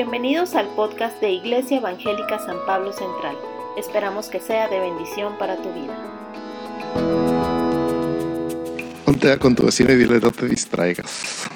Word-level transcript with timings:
Bienvenidos 0.00 0.54
al 0.54 0.68
podcast 0.76 1.20
de 1.20 1.32
Iglesia 1.32 1.78
Evangélica 1.78 2.38
San 2.38 2.64
Pablo 2.64 2.92
Central. 2.92 3.36
Esperamos 3.76 4.28
que 4.28 4.38
sea 4.38 4.68
de 4.68 4.78
bendición 4.78 5.36
para 5.38 5.56
tu 5.56 5.72
vida. 5.72 5.92
Ponte 9.04 9.36
con 9.40 9.56
tu 9.56 9.64
vecino 9.64 9.92
y 9.92 9.96
dile 9.96 10.20
no 10.20 10.30
te 10.30 10.46
distraigas. 10.46 11.48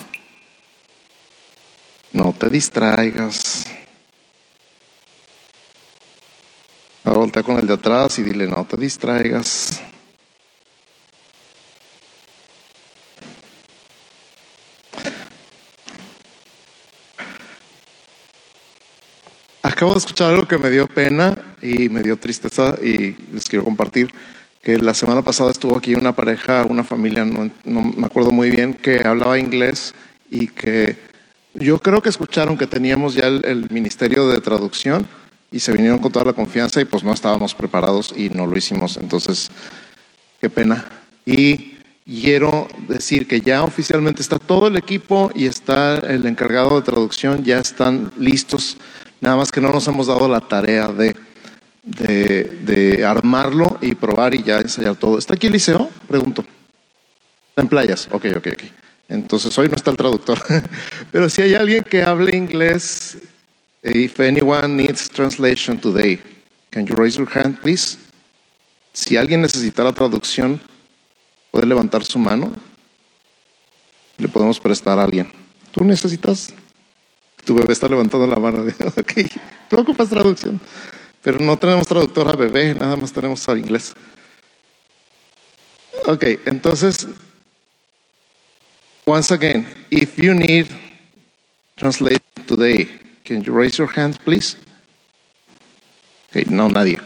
No 2.11 2.35
te 2.37 2.51
distraigas. 2.51 3.65
Ahora 7.05 7.19
voltea 7.21 7.45
con 7.45 7.61
el 7.61 7.69
de 7.69 7.75
atrás 7.75 8.19
y 8.19 8.25
dile 8.25 8.49
no 8.49 8.65
te 8.65 8.77
distraigas. 8.77 9.81
Acabo 19.83 19.95
de 19.95 19.99
escuchar 19.99 20.31
algo 20.31 20.47
que 20.47 20.59
me 20.59 20.71
dio 20.71 20.87
pena 20.87 21.37
y 21.61 21.89
me 21.89 22.05
dio 22.05 22.17
tristeza 22.17 22.77
y 22.81 23.17
les 23.33 23.49
quiero 23.49 23.65
compartir 23.65 24.15
que 24.63 24.79
la 24.79 24.95
semana 24.95 25.23
pasada 25.23 25.51
estuvo 25.51 25.77
aquí 25.77 25.97
una 25.97 26.15
pareja, 26.15 26.65
una 26.67 26.85
familia, 26.85 27.25
no, 27.25 27.51
me 27.65 28.07
acuerdo 28.07 28.31
muy 28.31 28.49
bien, 28.49 28.75
que 28.75 29.05
hablaba 29.05 29.41
inglés 29.41 29.93
y 30.31 30.47
que 30.47 30.97
yo 31.55 31.81
creo 31.81 32.01
que 32.01 32.11
escucharon 32.11 32.57
que 32.57 32.69
teníamos 32.69 33.15
ya 33.15 33.27
el, 33.27 33.67
ministerio 33.71 34.29
de 34.29 34.41
traducción 34.41 35.05
y 35.51 35.59
se 35.59 35.73
vinieron 35.73 35.99
con 35.99 36.13
toda 36.13 36.27
la 36.27 36.33
confianza 36.33 36.81
y 36.81 36.85
pues 36.85 37.03
no 37.03 37.13
estábamos 37.13 37.53
preparados 37.53 38.15
y 38.17 38.29
no 38.31 38.47
lo 38.47 38.57
hicimos. 38.57 38.97
Entonces, 38.99 39.51
qué 40.41 40.49
pena. 40.49 40.85
Y 41.27 41.79
quiero 42.07 42.69
decir 42.87 43.27
que 43.27 43.41
ya 43.41 43.65
oficialmente 43.65 44.23
está 44.23 44.39
todo 44.39 44.69
el 44.69 44.77
equipo 44.77 45.33
y 45.35 45.47
está 45.47 45.97
el 45.97 46.25
encargado 46.27 46.77
de 46.77 46.83
traducción, 46.83 47.43
ya 47.43 47.59
están 47.59 48.13
listos 48.17 48.77
Nada 49.23 49.37
más 49.37 49.53
que 49.53 49.61
no 49.61 49.73
nos 49.73 49.87
hemos 49.87 50.09
dado 50.09 50.27
la 50.27 50.41
tarea 50.41 50.89
de, 50.89 51.15
de, 51.85 53.05
armarlo 53.07 53.79
y 53.81 53.95
probar 53.95 54.35
y 54.35 54.43
ya 54.43 54.59
ensayar 54.59 54.97
todo. 54.97 55.17
¿Está 55.17 55.35
aquí 55.35 55.47
Eliseo? 55.47 55.89
Pregunto. 56.09 56.45
Está 57.51 57.63
en 57.63 57.69
playas. 57.69 58.09
Ok, 58.11 58.27
ok, 58.37 58.49
ok. 58.49 58.63
Entonces 59.09 59.57
hoy 59.57 59.69
no 59.69 59.77
está 59.77 59.93
el 59.93 59.97
traductor. 59.97 60.41
Pero 61.13 61.31
si 61.31 61.41
hay 61.41 61.55
alguien 61.55 61.85
que 61.85 62.03
hable 62.03 62.37
inglés, 62.37 63.17
if 63.85 64.19
anyone 64.19 64.75
needs 64.75 65.09
translation 65.09 65.79
today, 65.79 66.21
can 66.71 66.85
you 66.85 66.97
raise 66.97 67.17
your 67.17 67.29
hand, 67.33 67.61
please? 67.61 67.97
Si 68.93 69.17
alguien 69.17 69.41
necesita 69.41 69.85
la 69.85 69.93
traducción, 69.93 70.61
puede 71.53 71.67
levantar 71.67 72.05
su 72.05 72.19
mano. 72.19 72.51
Le 74.19 74.27
podemos 74.27 74.59
prestar 74.59 74.99
a 74.99 75.05
alguien. 75.05 75.31
¿Tú 75.71 75.85
necesitas? 75.85 76.53
Tu 77.45 77.55
bebé 77.55 77.73
está 77.73 77.89
levantando 77.89 78.27
la 78.27 78.37
mano. 78.37 78.65
Ok, 78.97 79.13
tú 79.69 79.81
ocupas 79.81 80.09
traducción. 80.09 80.61
Pero 81.23 81.39
no 81.39 81.57
tenemos 81.57 81.87
traductor 81.87 82.29
a 82.29 82.33
bebé, 82.33 82.75
nada 82.75 82.97
más 82.97 83.13
tenemos 83.13 83.49
al 83.49 83.59
inglés. 83.59 83.95
Ok, 86.07 86.25
entonces, 86.47 87.07
once 89.05 89.33
again, 89.33 89.67
if 89.91 90.17
you 90.17 90.35
need 90.35 90.67
translation 91.77 92.21
today, 92.47 92.89
can 93.25 93.43
you 93.43 93.55
raise 93.55 93.77
your 93.77 93.89
hand, 93.89 94.19
please? 94.25 94.57
Okay, 96.31 96.45
no, 96.49 96.69
nadie. 96.69 96.99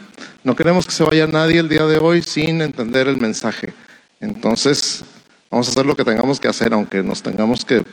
No 0.43 0.55
queremos 0.55 0.85
que 0.85 0.91
se 0.91 1.03
vaya 1.03 1.27
nadie 1.27 1.59
el 1.59 1.69
día 1.69 1.85
de 1.85 1.97
hoy 1.99 2.21
sin 2.21 2.61
entender 2.61 3.07
el 3.07 3.17
mensaje. 3.17 3.73
Entonces, 4.19 5.03
vamos 5.51 5.67
a 5.67 5.71
hacer 5.71 5.85
lo 5.85 5.95
que 5.95 6.03
tengamos 6.03 6.39
que 6.39 6.47
hacer, 6.47 6.73
aunque 6.73 7.03
nos 7.03 7.21
tengamos 7.21 7.65
que 7.65 7.83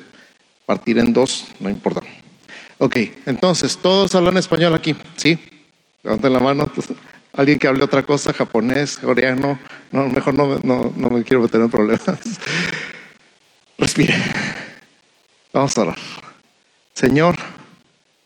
partir 0.64 0.98
en 0.98 1.12
dos, 1.12 1.44
no 1.60 1.68
importa. 1.68 2.00
Ok, 2.78 2.96
entonces, 3.26 3.78
todos 3.78 4.14
hablan 4.14 4.36
español 4.36 4.74
aquí, 4.74 4.96
¿sí? 5.16 5.38
Levanten 6.02 6.32
la 6.32 6.40
mano. 6.40 6.70
Alguien 7.32 7.58
que 7.58 7.66
hable 7.66 7.84
otra 7.84 8.02
cosa, 8.04 8.32
japonés, 8.32 8.98
coreano. 8.98 9.58
No, 9.90 10.08
mejor 10.08 10.34
no, 10.34 10.58
no, 10.62 10.92
no 10.96 11.10
me 11.10 11.24
quiero 11.24 11.42
meter 11.42 11.60
en 11.60 11.70
problemas. 11.70 12.18
Respire. 13.78 14.14
Vamos 15.52 15.76
a 15.78 15.82
orar. 15.82 15.98
Señor, 16.94 17.36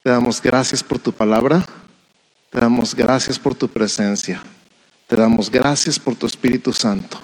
te 0.02 0.10
damos 0.10 0.42
gracias 0.42 0.82
por 0.82 0.98
tu 0.98 1.12
palabra. 1.12 1.64
Te 2.50 2.60
damos 2.60 2.94
gracias 2.94 3.38
por 3.38 3.54
tu 3.54 3.68
presencia. 3.68 4.42
Te 5.06 5.16
damos 5.16 5.50
gracias 5.50 5.98
por 5.98 6.16
tu 6.16 6.26
Espíritu 6.26 6.72
Santo. 6.72 7.18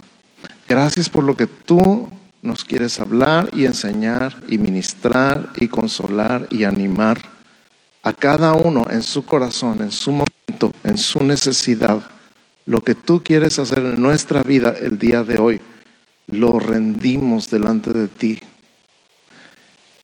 Gracias 0.69 1.09
por 1.09 1.25
lo 1.25 1.37
que 1.37 1.47
tú 1.47 2.09
nos 2.44 2.62
quieres 2.62 3.00
hablar 3.00 3.49
y 3.55 3.65
enseñar 3.65 4.37
y 4.49 4.59
ministrar 4.59 5.49
y 5.56 5.66
consolar 5.66 6.47
y 6.50 6.65
animar 6.65 7.19
a 8.03 8.12
cada 8.12 8.53
uno 8.53 8.87
en 8.91 9.03
su 9.03 9.25
corazón, 9.25 9.81
en 9.81 9.91
su 9.91 10.12
momento, 10.12 10.71
en 10.84 10.99
su 10.99 11.25
necesidad. 11.25 12.03
Lo 12.66 12.82
que 12.82 12.94
tú 12.94 13.22
quieres 13.25 13.59
hacer 13.59 13.78
en 13.78 14.00
nuestra 14.00 14.43
vida 14.43 14.75
el 14.78 14.99
día 14.99 15.25
de 15.25 15.38
hoy, 15.38 15.60
lo 16.27 16.59
rendimos 16.59 17.49
delante 17.49 17.94
de 17.94 18.09
ti. 18.09 18.38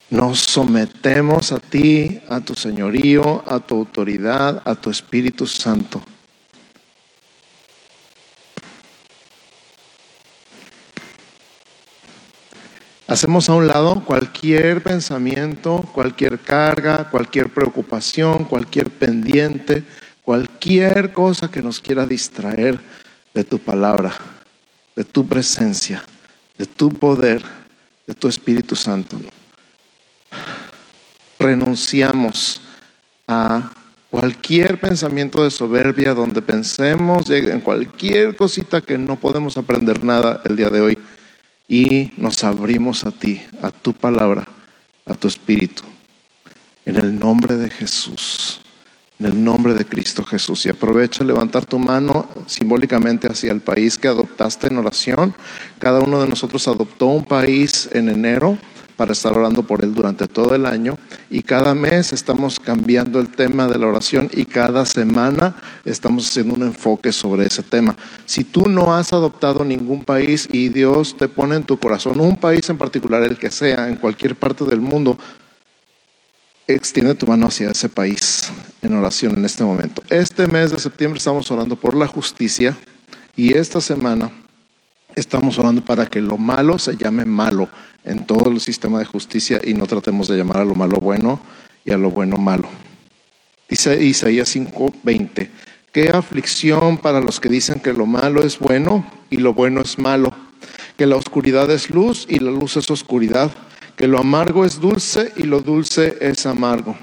Nos 0.09 0.39
sometemos 0.39 1.51
a 1.51 1.59
ti, 1.59 2.21
a 2.27 2.39
tu 2.39 2.55
señorío, 2.55 3.43
a 3.47 3.59
tu 3.59 3.75
autoridad, 3.75 4.63
a 4.65 4.73
tu 4.73 4.89
Espíritu 4.89 5.45
Santo. 5.45 6.01
Hacemos 13.11 13.49
a 13.49 13.55
un 13.55 13.67
lado 13.67 14.05
cualquier 14.05 14.81
pensamiento, 14.81 15.81
cualquier 15.93 16.39
carga, 16.39 17.09
cualquier 17.09 17.49
preocupación, 17.49 18.45
cualquier 18.45 18.89
pendiente, 18.89 19.83
cualquier 20.23 21.11
cosa 21.11 21.51
que 21.51 21.61
nos 21.61 21.81
quiera 21.81 22.05
distraer 22.05 22.79
de 23.33 23.43
tu 23.43 23.59
palabra, 23.59 24.13
de 24.95 25.03
tu 25.03 25.27
presencia, 25.27 26.01
de 26.57 26.65
tu 26.65 26.87
poder, 26.89 27.43
de 28.07 28.13
tu 28.13 28.29
Espíritu 28.29 28.77
Santo. 28.77 29.17
Renunciamos 31.37 32.61
a 33.27 33.73
cualquier 34.09 34.79
pensamiento 34.79 35.43
de 35.43 35.51
soberbia 35.51 36.13
donde 36.13 36.41
pensemos 36.41 37.29
en 37.29 37.59
cualquier 37.59 38.37
cosita 38.37 38.79
que 38.79 38.97
no 38.97 39.17
podemos 39.17 39.57
aprender 39.57 40.01
nada 40.01 40.41
el 40.45 40.55
día 40.55 40.69
de 40.69 40.79
hoy 40.79 40.97
y 41.71 42.11
nos 42.17 42.43
abrimos 42.43 43.05
a 43.05 43.11
ti, 43.11 43.41
a 43.61 43.71
tu 43.71 43.93
palabra, 43.93 44.45
a 45.05 45.13
tu 45.13 45.29
espíritu. 45.29 45.83
En 46.85 46.97
el 46.97 47.17
nombre 47.17 47.55
de 47.55 47.69
Jesús, 47.69 48.59
en 49.17 49.27
el 49.27 49.41
nombre 49.41 49.73
de 49.73 49.85
Cristo 49.85 50.25
Jesús. 50.25 50.65
Y 50.65 50.69
aprovecha 50.69 51.23
levantar 51.23 51.65
tu 51.65 51.79
mano 51.79 52.27
simbólicamente 52.45 53.29
hacia 53.29 53.53
el 53.53 53.61
país 53.61 53.97
que 53.97 54.09
adoptaste 54.09 54.67
en 54.67 54.79
oración. 54.79 55.33
Cada 55.79 56.01
uno 56.01 56.21
de 56.21 56.27
nosotros 56.27 56.67
adoptó 56.67 57.05
un 57.05 57.23
país 57.23 57.87
en 57.93 58.09
enero 58.09 58.57
para 59.01 59.13
estar 59.13 59.35
orando 59.35 59.63
por 59.63 59.83
Él 59.83 59.95
durante 59.95 60.27
todo 60.27 60.53
el 60.53 60.67
año. 60.67 60.95
Y 61.31 61.41
cada 61.41 61.73
mes 61.73 62.13
estamos 62.13 62.59
cambiando 62.59 63.19
el 63.19 63.29
tema 63.29 63.67
de 63.67 63.79
la 63.79 63.87
oración 63.87 64.29
y 64.31 64.45
cada 64.45 64.85
semana 64.85 65.55
estamos 65.85 66.29
haciendo 66.29 66.53
un 66.53 66.61
enfoque 66.61 67.11
sobre 67.11 67.47
ese 67.47 67.63
tema. 67.63 67.97
Si 68.27 68.43
tú 68.43 68.69
no 68.69 68.93
has 68.93 69.11
adoptado 69.11 69.65
ningún 69.65 70.03
país 70.03 70.47
y 70.51 70.69
Dios 70.69 71.17
te 71.17 71.27
pone 71.27 71.55
en 71.55 71.63
tu 71.63 71.79
corazón 71.79 72.19
un 72.19 72.35
país 72.35 72.69
en 72.69 72.77
particular, 72.77 73.23
el 73.23 73.39
que 73.39 73.49
sea, 73.49 73.89
en 73.89 73.95
cualquier 73.95 74.35
parte 74.35 74.65
del 74.65 74.81
mundo, 74.81 75.17
extiende 76.67 77.15
tu 77.15 77.25
mano 77.25 77.47
hacia 77.47 77.71
ese 77.71 77.89
país 77.89 78.51
en 78.83 78.93
oración 78.93 79.35
en 79.35 79.45
este 79.45 79.63
momento. 79.63 80.03
Este 80.11 80.45
mes 80.45 80.69
de 80.69 80.77
septiembre 80.77 81.17
estamos 81.17 81.49
orando 81.49 81.75
por 81.75 81.95
la 81.95 82.05
justicia 82.05 82.77
y 83.35 83.57
esta 83.57 83.81
semana 83.81 84.31
estamos 85.15 85.57
orando 85.59 85.83
para 85.83 86.05
que 86.05 86.21
lo 86.21 86.37
malo 86.37 86.77
se 86.79 86.95
llame 86.95 87.25
malo 87.25 87.69
en 88.03 88.25
todo 88.25 88.49
el 88.49 88.59
sistema 88.59 88.99
de 88.99 89.05
justicia 89.05 89.61
y 89.63 89.73
no 89.73 89.85
tratemos 89.87 90.27
de 90.27 90.37
llamar 90.37 90.57
a 90.57 90.65
lo 90.65 90.75
malo 90.75 90.97
bueno 90.97 91.39
y 91.85 91.91
a 91.91 91.97
lo 91.97 92.11
bueno 92.11 92.37
malo. 92.37 92.67
Dice 93.69 94.03
Isaías 94.03 94.49
5:20, 94.55 95.49
qué 95.91 96.09
aflicción 96.09 96.97
para 96.97 97.21
los 97.21 97.39
que 97.39 97.49
dicen 97.49 97.79
que 97.79 97.93
lo 97.93 98.05
malo 98.05 98.43
es 98.43 98.59
bueno 98.59 99.05
y 99.29 99.37
lo 99.37 99.53
bueno 99.53 99.81
es 99.81 99.97
malo, 99.97 100.33
que 100.97 101.05
la 101.05 101.15
oscuridad 101.15 101.69
es 101.71 101.89
luz 101.89 102.25
y 102.27 102.39
la 102.39 102.51
luz 102.51 102.77
es 102.77 102.91
oscuridad, 102.91 103.51
que 103.95 104.07
lo 104.07 104.19
amargo 104.19 104.65
es 104.65 104.79
dulce 104.79 105.31
y 105.37 105.43
lo 105.43 105.61
dulce 105.61 106.17
es 106.19 106.45
amargo. 106.45 106.97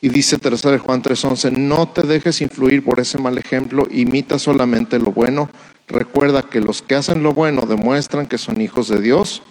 Y 0.00 0.08
dice 0.08 0.38
3 0.38 0.62
de 0.62 0.78
Juan 0.78 1.02
3:11, 1.02 1.50
no 1.50 1.88
te 1.88 2.02
dejes 2.02 2.40
influir 2.42 2.84
por 2.84 3.00
ese 3.00 3.18
mal 3.18 3.38
ejemplo, 3.38 3.88
imita 3.90 4.38
solamente 4.38 4.98
lo 4.98 5.10
bueno. 5.10 5.48
Recuerda 5.88 6.42
que 6.42 6.60
los 6.60 6.82
que 6.82 6.96
hacen 6.96 7.22
lo 7.22 7.32
bueno 7.32 7.62
demuestran 7.62 8.26
que 8.26 8.38
son 8.38 8.60
hijos 8.60 8.88
de 8.88 9.00
Dios 9.00 9.42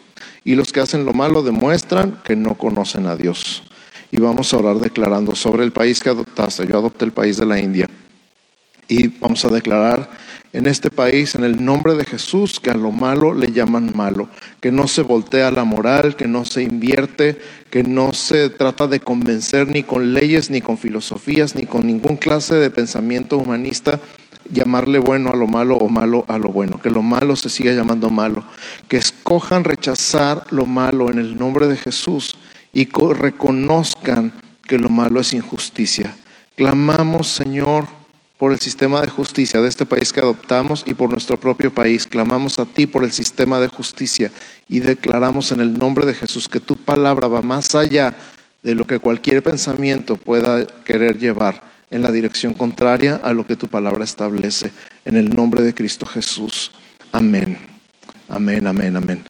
y 0.43 0.55
los 0.55 0.73
que 0.73 0.81
hacen 0.81 1.05
lo 1.05 1.13
malo 1.13 1.41
demuestran 1.43 2.21
que 2.23 2.35
no 2.35 2.55
conocen 2.55 3.07
a 3.07 3.15
Dios. 3.15 3.63
Y 4.11 4.17
vamos 4.17 4.53
a 4.53 4.57
orar 4.57 4.77
declarando 4.77 5.35
sobre 5.35 5.63
el 5.63 5.71
país 5.71 5.99
que 5.99 6.09
adoptaste. 6.09 6.67
Yo 6.67 6.77
adopté 6.77 7.05
el 7.05 7.11
país 7.11 7.37
de 7.37 7.45
la 7.45 7.59
India. 7.59 7.89
Y 8.87 9.07
vamos 9.07 9.43
a 9.45 9.49
declarar 9.49 10.09
en 10.55 10.67
este 10.67 10.89
país 10.89 11.35
en 11.35 11.43
el 11.43 11.63
nombre 11.63 11.95
de 11.95 12.05
Jesús, 12.05 12.61
que 12.61 12.69
a 12.69 12.75
lo 12.75 12.91
malo 12.91 13.33
le 13.33 13.51
llaman 13.51 13.91
malo, 13.93 14.29
que 14.61 14.71
no 14.71 14.87
se 14.87 15.01
voltea 15.01 15.51
la 15.51 15.65
moral, 15.65 16.15
que 16.15 16.29
no 16.29 16.45
se 16.45 16.63
invierte, 16.63 17.37
que 17.69 17.83
no 17.83 18.13
se 18.13 18.49
trata 18.49 18.87
de 18.87 19.01
convencer 19.01 19.67
ni 19.67 19.83
con 19.83 20.13
leyes, 20.13 20.49
ni 20.49 20.61
con 20.61 20.77
filosofías, 20.77 21.55
ni 21.55 21.65
con 21.65 21.85
ningún 21.85 22.15
clase 22.15 22.55
de 22.55 22.69
pensamiento 22.69 23.37
humanista, 23.37 23.99
llamarle 24.51 24.99
bueno 24.99 25.31
a 25.31 25.35
lo 25.35 25.47
malo 25.47 25.77
o 25.77 25.89
malo 25.89 26.25
a 26.27 26.37
lo 26.37 26.49
bueno, 26.49 26.79
que 26.81 26.89
lo 26.89 27.01
malo 27.01 27.35
se 27.35 27.49
siga 27.49 27.71
llamando 27.73 28.09
malo, 28.09 28.43
que 28.87 28.97
escojan 28.97 29.63
rechazar 29.63 30.45
lo 30.51 30.65
malo 30.65 31.09
en 31.09 31.19
el 31.19 31.37
nombre 31.37 31.67
de 31.67 31.77
Jesús 31.77 32.35
y 32.73 32.87
reconozcan 32.87 34.33
que 34.67 34.77
lo 34.77 34.89
malo 34.89 35.19
es 35.19 35.33
injusticia. 35.33 36.15
Clamamos, 36.55 37.27
Señor, 37.27 37.87
por 38.37 38.51
el 38.51 38.59
sistema 38.59 39.01
de 39.01 39.07
justicia 39.07 39.61
de 39.61 39.69
este 39.69 39.85
país 39.85 40.11
que 40.11 40.19
adoptamos 40.19 40.83
y 40.85 40.93
por 40.93 41.09
nuestro 41.09 41.39
propio 41.39 41.73
país. 41.73 42.05
Clamamos 42.05 42.59
a 42.59 42.65
ti 42.65 42.85
por 42.85 43.03
el 43.03 43.11
sistema 43.11 43.59
de 43.59 43.69
justicia 43.69 44.31
y 44.67 44.79
declaramos 44.79 45.51
en 45.51 45.61
el 45.61 45.77
nombre 45.77 46.05
de 46.05 46.13
Jesús 46.13 46.49
que 46.49 46.59
tu 46.59 46.75
palabra 46.75 47.27
va 47.27 47.41
más 47.41 47.75
allá 47.75 48.15
de 48.61 48.75
lo 48.75 48.85
que 48.85 48.99
cualquier 48.99 49.41
pensamiento 49.41 50.17
pueda 50.17 50.65
querer 50.83 51.17
llevar 51.17 51.74
en 51.89 52.01
la 52.01 52.11
dirección 52.11 52.53
contraria 52.53 53.19
a 53.23 53.33
lo 53.33 53.45
que 53.45 53.55
tu 53.55 53.67
palabra 53.67 54.03
establece. 54.03 54.71
En 55.05 55.15
el 55.15 55.29
nombre 55.29 55.61
de 55.61 55.73
Cristo 55.73 56.05
Jesús. 56.05 56.71
Amén. 57.11 57.57
Amén, 58.27 58.65
amén, 58.67 58.95
amén. 58.95 59.23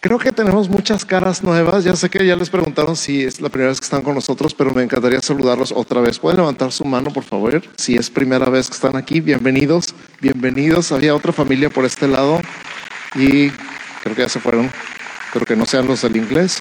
Creo 0.00 0.18
que 0.18 0.30
tenemos 0.30 0.68
muchas 0.68 1.04
caras 1.04 1.42
nuevas. 1.42 1.82
Ya 1.82 1.96
sé 1.96 2.08
que 2.08 2.24
ya 2.24 2.36
les 2.36 2.50
preguntaron 2.50 2.94
si 2.94 3.24
es 3.24 3.40
la 3.40 3.48
primera 3.48 3.70
vez 3.70 3.80
que 3.80 3.86
están 3.86 4.02
con 4.02 4.14
nosotros, 4.14 4.54
pero 4.54 4.72
me 4.72 4.82
encantaría 4.82 5.20
saludarlos 5.20 5.72
otra 5.72 6.00
vez. 6.00 6.18
¿Pueden 6.18 6.38
levantar 6.38 6.70
su 6.70 6.84
mano, 6.84 7.12
por 7.12 7.24
favor? 7.24 7.62
Si 7.76 7.96
es 7.96 8.08
primera 8.08 8.48
vez 8.48 8.68
que 8.68 8.74
están 8.74 8.94
aquí, 8.94 9.20
bienvenidos, 9.20 9.94
bienvenidos. 10.20 10.92
Había 10.92 11.14
otra 11.14 11.32
familia 11.32 11.70
por 11.70 11.84
este 11.84 12.06
lado 12.06 12.40
y 13.14 13.50
creo 14.02 14.14
que 14.14 14.22
ya 14.22 14.28
se 14.28 14.38
fueron. 14.38 14.70
Creo 15.32 15.44
que 15.44 15.56
no 15.56 15.66
sean 15.66 15.88
los 15.88 16.02
del 16.02 16.16
inglés. 16.16 16.60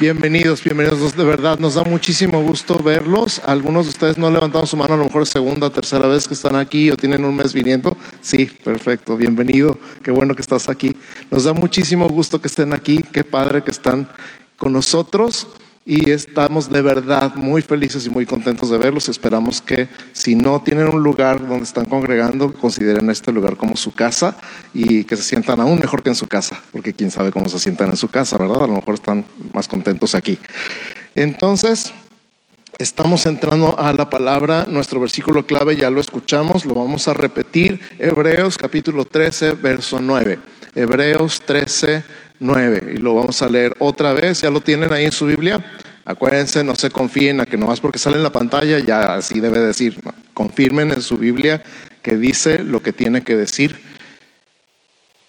Bienvenidos, 0.00 0.64
bienvenidos. 0.64 1.16
De 1.16 1.22
verdad, 1.22 1.60
nos 1.60 1.74
da 1.74 1.84
muchísimo 1.84 2.42
gusto 2.42 2.82
verlos. 2.82 3.40
Algunos 3.44 3.86
de 3.86 3.90
ustedes 3.90 4.18
no 4.18 4.28
levantaron 4.28 4.66
su 4.66 4.76
mano, 4.76 4.94
a 4.94 4.96
lo 4.96 5.04
mejor 5.04 5.22
es 5.22 5.28
segunda, 5.28 5.70
tercera 5.70 6.08
vez 6.08 6.26
que 6.26 6.34
están 6.34 6.56
aquí 6.56 6.90
o 6.90 6.96
tienen 6.96 7.24
un 7.24 7.36
mes 7.36 7.52
viniendo. 7.52 7.96
Sí, 8.20 8.46
perfecto, 8.64 9.16
bienvenido. 9.16 9.78
Qué 10.02 10.10
bueno 10.10 10.34
que 10.34 10.42
estás 10.42 10.68
aquí. 10.68 10.96
Nos 11.30 11.44
da 11.44 11.52
muchísimo 11.52 12.08
gusto 12.08 12.40
que 12.40 12.48
estén 12.48 12.72
aquí. 12.72 13.04
Qué 13.12 13.22
padre 13.22 13.62
que 13.62 13.70
están 13.70 14.08
con 14.56 14.72
nosotros 14.72 15.46
y 15.86 16.10
estamos 16.10 16.70
de 16.70 16.80
verdad 16.80 17.34
muy 17.34 17.60
felices 17.60 18.06
y 18.06 18.10
muy 18.10 18.24
contentos 18.24 18.70
de 18.70 18.78
verlos. 18.78 19.08
Esperamos 19.08 19.60
que 19.60 19.88
si 20.12 20.34
no 20.34 20.62
tienen 20.62 20.88
un 20.88 21.02
lugar 21.02 21.46
donde 21.46 21.64
están 21.64 21.84
congregando, 21.84 22.54
consideren 22.54 23.10
este 23.10 23.32
lugar 23.32 23.56
como 23.56 23.76
su 23.76 23.92
casa 23.92 24.36
y 24.72 25.04
que 25.04 25.16
se 25.16 25.22
sientan 25.22 25.60
aún 25.60 25.78
mejor 25.78 26.02
que 26.02 26.08
en 26.08 26.14
su 26.14 26.26
casa, 26.26 26.62
porque 26.72 26.94
quién 26.94 27.10
sabe 27.10 27.32
cómo 27.32 27.48
se 27.48 27.58
sientan 27.58 27.90
en 27.90 27.96
su 27.96 28.08
casa, 28.08 28.38
¿verdad? 28.38 28.64
A 28.64 28.66
lo 28.66 28.74
mejor 28.74 28.94
están 28.94 29.24
más 29.52 29.68
contentos 29.68 30.14
aquí. 30.14 30.38
Entonces, 31.14 31.92
Estamos 32.76 33.24
entrando 33.26 33.78
a 33.78 33.92
la 33.92 34.10
palabra, 34.10 34.66
nuestro 34.68 34.98
versículo 34.98 35.46
clave 35.46 35.76
ya 35.76 35.90
lo 35.90 36.00
escuchamos, 36.00 36.64
lo 36.64 36.74
vamos 36.74 37.06
a 37.06 37.14
repetir, 37.14 37.78
Hebreos 38.00 38.58
capítulo 38.58 39.04
13, 39.04 39.52
verso 39.52 40.00
9. 40.00 40.40
Hebreos 40.74 41.40
13, 41.42 42.02
9. 42.44 42.94
Y 42.94 42.96
lo 42.98 43.14
vamos 43.14 43.40
a 43.42 43.48
leer 43.48 43.74
otra 43.78 44.12
vez. 44.12 44.42
¿Ya 44.42 44.50
lo 44.50 44.60
tienen 44.60 44.92
ahí 44.92 45.06
en 45.06 45.12
su 45.12 45.26
Biblia? 45.26 45.64
Acuérdense, 46.04 46.62
no 46.62 46.74
se 46.74 46.90
confíen 46.90 47.40
a 47.40 47.46
que 47.46 47.56
no 47.56 47.66
más 47.66 47.80
porque 47.80 47.98
sale 47.98 48.16
en 48.16 48.22
la 48.22 48.32
pantalla, 48.32 48.78
ya 48.78 49.14
así 49.14 49.40
debe 49.40 49.58
decir. 49.58 49.98
Confirmen 50.34 50.92
en 50.92 51.00
su 51.00 51.16
Biblia 51.16 51.62
que 52.02 52.16
dice 52.16 52.62
lo 52.62 52.82
que 52.82 52.92
tiene 52.92 53.22
que 53.22 53.36
decir. 53.36 53.80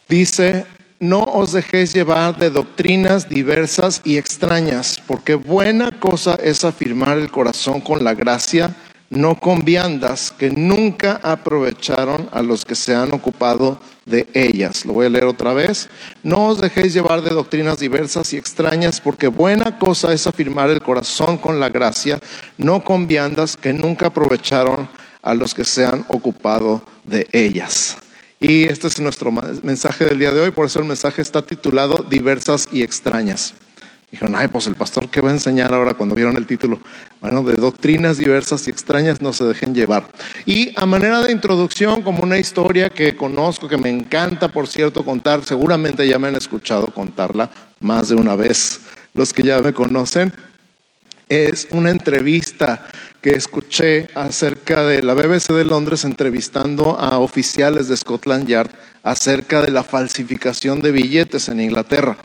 Dice, 0.10 0.66
no 1.00 1.24
os 1.24 1.54
dejéis 1.54 1.94
llevar 1.94 2.38
de 2.38 2.50
doctrinas 2.50 3.30
diversas 3.30 4.02
y 4.04 4.18
extrañas, 4.18 5.02
porque 5.08 5.36
buena 5.36 5.92
cosa 5.92 6.36
es 6.36 6.66
afirmar 6.66 7.18
el 7.18 7.32
corazón 7.32 7.80
con 7.80 8.04
la 8.04 8.14
gracia 8.14 8.76
no 9.10 9.40
con 9.40 9.64
viandas 9.64 10.34
que 10.38 10.50
nunca 10.50 11.20
aprovecharon 11.24 12.30
a 12.32 12.42
los 12.42 12.66
que 12.66 12.76
se 12.76 12.96
han 12.96 13.14
ocupado 13.14 13.80
de 14.06 14.28
ellas. 14.34 14.86
Lo 14.86 14.94
voy 14.94 15.08
a 15.08 15.10
leer 15.10 15.26
otra 15.26 15.54
vez. 15.54 15.90
No 16.24 16.48
os 16.48 16.62
dejéis 16.62 16.94
llevar 16.94 17.22
de 17.22 17.32
doctrinas 17.32 17.80
diversas 17.80 18.34
y 18.34 18.38
extrañas, 18.38 19.02
porque 19.02 19.28
buena 19.28 19.78
cosa 19.78 20.14
es 20.14 20.28
afirmar 20.28 20.70
el 20.70 20.82
corazón 20.82 21.38
con 21.38 21.60
la 21.60 21.70
gracia, 21.70 22.20
no 22.58 22.84
con 22.84 23.08
viandas 23.08 23.58
que 23.58 23.74
nunca 23.74 24.08
aprovecharon 24.08 24.88
a 25.22 25.34
los 25.34 25.54
que 25.54 25.66
se 25.66 25.86
han 25.86 26.06
ocupado 26.08 26.84
de 27.04 27.28
ellas. 27.32 27.98
Y 28.40 28.66
este 28.66 28.88
es 28.88 29.00
nuestro 29.00 29.32
mensaje 29.32 30.06
del 30.06 30.20
día 30.20 30.32
de 30.32 30.42
hoy, 30.42 30.52
por 30.52 30.66
eso 30.68 30.80
el 30.80 30.86
mensaje 30.86 31.22
está 31.22 31.42
titulado 31.42 32.06
Diversas 32.10 32.68
y 32.72 32.84
extrañas. 32.84 33.54
Dijeron, 34.16 34.38
ay, 34.38 34.48
pues 34.48 34.66
el 34.68 34.76
pastor, 34.76 35.10
¿qué 35.10 35.20
va 35.20 35.28
a 35.28 35.34
enseñar 35.34 35.74
ahora 35.74 35.94
cuando 35.94 36.16
vieron 36.16 36.38
el 36.38 36.48
título? 36.48 36.80
Bueno, 37.20 37.44
de 37.44 37.56
doctrinas 37.56 38.18
diversas 38.18 38.66
y 38.66 38.70
extrañas 38.70 39.22
no 39.22 39.34
se 39.34 39.44
dejen 39.44 39.76
llevar. 39.76 40.08
Y 40.46 40.72
a 40.80 40.86
manera 40.86 41.22
de 41.22 41.34
introducción, 41.34 42.02
como 42.02 42.24
una 42.24 42.38
historia 42.38 42.90
que 42.90 43.18
conozco, 43.18 43.68
que 43.68 43.76
me 43.76 43.90
encanta, 43.90 44.48
por 44.48 44.68
cierto, 44.68 45.04
contar, 45.04 45.44
seguramente 45.44 46.08
ya 46.08 46.18
me 46.18 46.30
han 46.30 46.36
escuchado 46.36 46.88
contarla 46.88 47.52
más 47.82 48.08
de 48.08 48.16
una 48.16 48.38
vez, 48.38 48.80
los 49.14 49.34
que 49.34 49.44
ya 49.44 49.60
me 49.60 49.74
conocen, 49.74 50.32
es 51.28 51.68
una 51.72 51.92
entrevista 51.92 52.88
que 53.22 53.32
escuché 53.32 54.08
acerca 54.16 54.86
de 54.86 55.04
la 55.04 55.14
BBC 55.14 55.52
de 55.52 55.66
Londres 55.66 56.06
entrevistando 56.06 56.98
a 56.98 57.20
oficiales 57.20 57.90
de 57.90 57.98
Scotland 57.98 58.48
Yard 58.48 58.72
acerca 59.04 59.62
de 59.62 59.72
la 59.72 59.84
falsificación 59.84 60.80
de 60.80 60.94
billetes 60.94 61.50
en 61.50 61.60
Inglaterra 61.60 62.16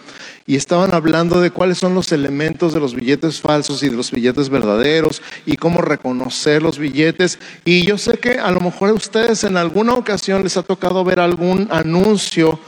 y 0.47 0.57
estaban 0.57 0.95
hablando 0.95 1.41
de 1.41 1.51
cuáles 1.51 1.79
son 1.79 1.95
los 1.95 2.13
elementos 2.13 2.75
de 2.75 2.81
los 2.81 2.95
billetes 2.95 3.41
falsos 3.41 3.83
y 3.83 3.89
de 3.89 3.97
los 3.97 4.11
billetes 4.11 4.49
verdaderos 4.49 5.23
y 5.47 5.57
cómo 5.57 5.81
reconocer 5.81 6.63
los 6.63 6.79
billetes. 6.79 7.39
Y 7.65 7.85
yo 7.85 7.99
sé 7.99 8.19
que 8.19 8.39
a 8.39 8.51
lo 8.51 8.61
mejor 8.61 8.91
a 8.91 8.95
ustedes 8.95 9.45
en 9.45 9.57
alguna 9.57 9.95
ocasión 9.95 10.43
les 10.43 10.57
ha 10.57 10.63
tocado 10.63 11.05
ver 11.05 11.21
algún 11.21 11.69
anuncio 11.71 12.59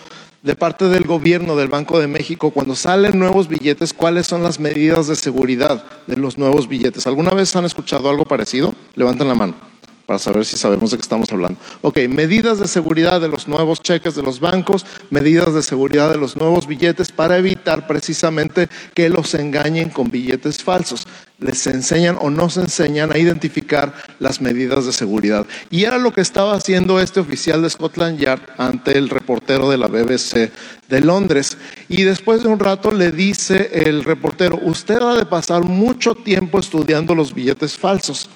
de 0.43 0.57
parte 0.57 0.89
del 0.89 1.05
gobierno 1.05 1.57
del 1.57 1.69
Banco 1.69 2.01
de 2.01 2.09
México 2.09 2.51
cuando 2.51 2.75
salen 2.75 3.19
nuevos 3.19 3.49
billetes, 3.49 3.93
cuáles 3.93 4.27
son 4.27 4.43
las 4.43 4.59
medidas 4.59 5.07
de 5.07 5.17
seguridad 5.17 5.85
de 6.07 6.17
los 6.17 6.37
nuevos 6.37 6.69
billetes. 6.69 7.07
¿Alguna 7.07 7.31
vez 7.31 7.55
han 7.55 7.65
escuchado 7.65 8.11
algo 8.11 8.25
parecido? 8.25 8.75
Levanten 8.97 9.29
la 9.29 9.35
mano 9.35 9.72
para 10.07 10.19
saber 10.19 10.45
si 10.45 10.57
sabemos 10.57 10.91
de 10.91 10.97
qué 10.97 11.03
estamos 11.03 11.33
hablando. 11.33 11.59
Ok, 11.81 11.99
medidas 12.09 12.59
de 12.59 12.69
seguridad 12.69 13.21
de 13.21 13.29
los 13.29 13.49
nuevos 13.49 13.81
cheques 13.81 14.15
de 14.15 14.23
los 14.23 14.41
bancos, 14.41 14.85
medidas 15.11 15.55
de 15.55 15.63
seguridad 15.63 16.11
de 16.11 16.19
los 16.19 16.37
nuevos 16.37 16.67
billetes 16.67 17.13
para 17.13 17.39
evitar 17.39 17.87
precisamente 17.87 18.69
que 18.95 19.09
los 19.09 19.35
engañen 19.35 19.91
con 19.91 20.11
billetes 20.11 20.63
falsos. 20.63 21.07
Les 21.43 21.67
enseñan 21.67 22.17
o 22.21 22.31
nos 22.31 22.57
enseñan 22.57 23.13
a 23.13 23.19
identificar 23.19 23.93
las 24.19 24.41
medidas 24.41 24.87
de 24.87 24.93
seguridad. 24.93 25.47
Y 25.71 25.85
era 25.85 25.99
lo 25.99 26.13
que 26.13 26.21
estaba 26.21 26.55
haciendo 26.55 27.01
este 27.01 27.21
oficial 27.21 27.63
de 27.63 27.71
Scotland 27.71 28.19
Yard 28.19 28.41
ante 28.59 28.97
el 28.97 29.09
reportero 29.09 29.71
de 29.71 29.79
la 29.79 29.89
BBC 29.89 30.51
de 30.93 31.01
Londres. 31.01 31.57
Y 31.89 32.03
después 32.03 32.43
de 32.43 32.49
un 32.49 32.59
rato 32.59 32.91
le 32.91 33.13
dice 33.13 33.71
el 33.73 34.05
reportero, 34.05 34.61
usted 34.63 35.01
ha 35.01 35.15
de 35.15 35.25
pasar 35.25 35.65
mucho 35.65 36.15
tiempo 36.15 36.61
estudiando 36.61 37.15
los 37.15 37.35
billetes 37.35 37.79
falsos. 37.79 38.29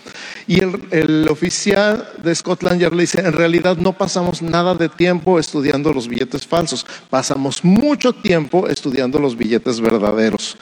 Y 0.47 0.61
el, 0.63 1.29
oficial 1.29 2.09
de 2.23 2.35
Scotland 2.35 2.81
Yard 2.81 2.95
le 2.95 3.03
dice, 3.03 3.21
en 3.21 3.33
realidad 3.33 3.77
no 3.77 3.93
pasamos 3.93 4.41
nada 4.41 4.75
de 4.75 4.89
tiempo 4.89 5.39
estudiando 5.39 5.93
los 5.93 6.09
billetes 6.09 6.47
falsos, 6.47 6.87
pasamos 7.11 7.63
mucho 7.63 8.15
tiempo 8.15 8.69
estudiando 8.69 9.19
los 9.19 9.37
billetes 9.37 9.81
verdaderos. 9.81 10.57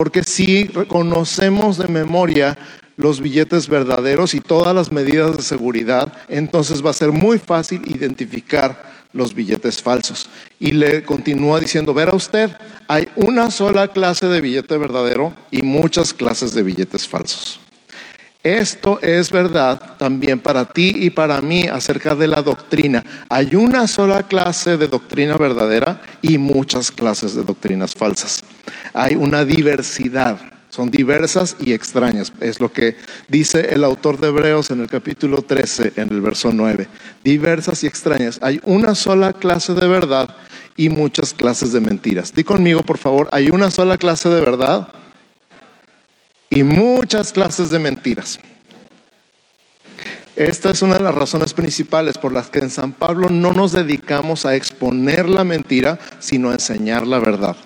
Porque 0.00 0.22
si 0.22 0.64
reconocemos 0.64 1.76
de 1.76 1.86
memoria 1.86 2.56
los 2.96 3.20
billetes 3.20 3.68
verdaderos 3.68 4.32
y 4.32 4.40
todas 4.40 4.74
las 4.74 4.90
medidas 4.90 5.36
de 5.36 5.42
seguridad, 5.42 6.14
entonces 6.30 6.82
va 6.82 6.88
a 6.88 6.94
ser 6.94 7.12
muy 7.12 7.38
fácil 7.38 7.82
identificar 7.84 8.82
los 9.12 9.34
billetes 9.34 9.82
falsos. 9.82 10.30
Y 10.58 10.72
le 10.72 11.02
continúa 11.02 11.60
diciendo, 11.60 11.92
verá 11.92 12.14
usted, 12.14 12.50
hay 12.88 13.08
una 13.14 13.50
sola 13.50 13.88
clase 13.88 14.26
de 14.28 14.40
billete 14.40 14.78
verdadero 14.78 15.34
y 15.50 15.60
muchas 15.60 16.14
clases 16.14 16.54
de 16.54 16.62
billetes 16.62 17.06
falsos. 17.06 17.60
Esto 18.42 18.98
es 19.02 19.30
verdad 19.30 19.98
también 19.98 20.40
para 20.40 20.64
ti 20.64 20.94
y 20.96 21.10
para 21.10 21.42
mí 21.42 21.66
acerca 21.66 22.14
de 22.14 22.26
la 22.26 22.40
doctrina. 22.40 23.04
Hay 23.28 23.54
una 23.54 23.86
sola 23.86 24.22
clase 24.22 24.78
de 24.78 24.88
doctrina 24.88 25.36
verdadera 25.36 26.00
y 26.22 26.38
muchas 26.38 26.90
clases 26.90 27.34
de 27.34 27.42
doctrinas 27.42 27.94
falsas. 27.94 28.42
Hay 28.94 29.14
una 29.14 29.44
diversidad 29.44 30.38
son 30.70 30.88
diversas 30.88 31.56
y 31.58 31.72
extrañas. 31.72 32.32
Es 32.40 32.60
lo 32.60 32.72
que 32.72 32.96
dice 33.28 33.74
el 33.74 33.82
autor 33.82 34.20
de 34.20 34.28
Hebreos 34.28 34.70
en 34.70 34.80
el 34.80 34.86
capítulo 34.86 35.42
13, 35.42 35.94
en 35.96 36.10
el 36.10 36.20
verso 36.20 36.52
9. 36.52 36.86
Diversas 37.24 37.82
y 37.82 37.88
extrañas. 37.88 38.38
Hay 38.40 38.60
una 38.64 38.94
sola 38.94 39.32
clase 39.32 39.74
de 39.74 39.88
verdad 39.88 40.36
y 40.76 40.88
muchas 40.88 41.34
clases 41.34 41.72
de 41.72 41.80
mentiras. 41.80 42.32
Di 42.32 42.44
conmigo, 42.44 42.82
por 42.82 42.98
favor, 42.98 43.28
hay 43.32 43.50
una 43.50 43.72
sola 43.72 43.98
clase 43.98 44.28
de 44.28 44.40
verdad 44.40 44.88
y 46.50 46.64
muchas 46.64 47.32
clases 47.32 47.70
de 47.70 47.78
mentiras. 47.78 48.40
Esta 50.36 50.70
es 50.70 50.82
una 50.82 50.94
de 50.94 51.04
las 51.04 51.14
razones 51.14 51.54
principales 51.54 52.18
por 52.18 52.32
las 52.32 52.48
que 52.48 52.58
en 52.58 52.70
San 52.70 52.92
Pablo 52.92 53.28
no 53.30 53.52
nos 53.52 53.72
dedicamos 53.72 54.46
a 54.46 54.56
exponer 54.56 55.28
la 55.28 55.44
mentira, 55.44 55.98
sino 56.18 56.50
a 56.50 56.54
enseñar 56.54 57.06
la 57.06 57.18
verdad. 57.18 57.56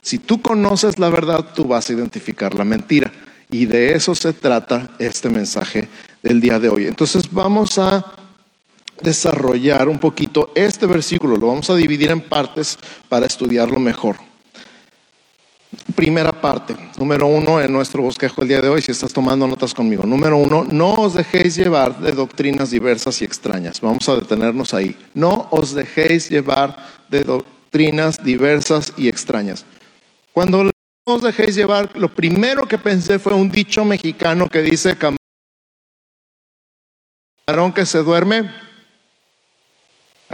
Si 0.00 0.18
tú 0.18 0.40
conoces 0.40 0.98
la 0.98 1.10
verdad, 1.10 1.52
tú 1.54 1.64
vas 1.64 1.88
a 1.88 1.92
identificar 1.92 2.54
la 2.54 2.64
mentira. 2.64 3.12
Y 3.50 3.66
de 3.66 3.94
eso 3.94 4.14
se 4.14 4.32
trata 4.32 4.90
este 4.98 5.28
mensaje 5.28 5.88
del 6.22 6.40
día 6.40 6.58
de 6.58 6.68
hoy. 6.68 6.86
Entonces 6.86 7.24
vamos 7.30 7.78
a 7.78 8.04
desarrollar 9.02 9.88
un 9.88 9.98
poquito 9.98 10.52
este 10.54 10.86
versículo, 10.86 11.36
lo 11.36 11.48
vamos 11.48 11.68
a 11.70 11.74
dividir 11.74 12.10
en 12.10 12.20
partes 12.20 12.78
para 13.08 13.26
estudiarlo 13.26 13.78
mejor. 13.78 14.16
Primera 15.96 16.32
parte, 16.32 16.76
número 16.98 17.26
uno 17.26 17.60
en 17.60 17.72
nuestro 17.72 18.02
bosquejo 18.02 18.42
el 18.42 18.48
día 18.48 18.60
de 18.60 18.68
hoy, 18.68 18.82
si 18.82 18.92
estás 18.92 19.12
tomando 19.12 19.46
notas 19.46 19.72
conmigo. 19.72 20.04
Número 20.04 20.36
uno, 20.36 20.66
no 20.70 20.92
os 20.94 21.14
dejéis 21.14 21.56
llevar 21.56 21.98
de 21.98 22.12
doctrinas 22.12 22.70
diversas 22.70 23.22
y 23.22 23.24
extrañas. 23.24 23.80
Vamos 23.80 24.06
a 24.08 24.16
detenernos 24.16 24.74
ahí. 24.74 24.96
No 25.14 25.48
os 25.50 25.74
dejéis 25.74 26.28
llevar 26.28 26.76
de 27.08 27.24
doctrinas 27.24 28.22
diversas 28.22 28.92
y 28.98 29.08
extrañas. 29.08 29.64
Cuando 30.32 30.64
no 30.64 30.70
os 31.04 31.22
dejéis 31.22 31.54
llevar, 31.54 31.96
lo 31.96 32.14
primero 32.14 32.66
que 32.66 32.76
pensé 32.78 33.18
fue 33.18 33.32
un 33.34 33.50
dicho 33.50 33.84
mexicano 33.84 34.48
que 34.48 34.60
dice, 34.60 34.96
camarón 37.46 37.72
que 37.72 37.86
se 37.86 37.98
duerme. 38.02 38.50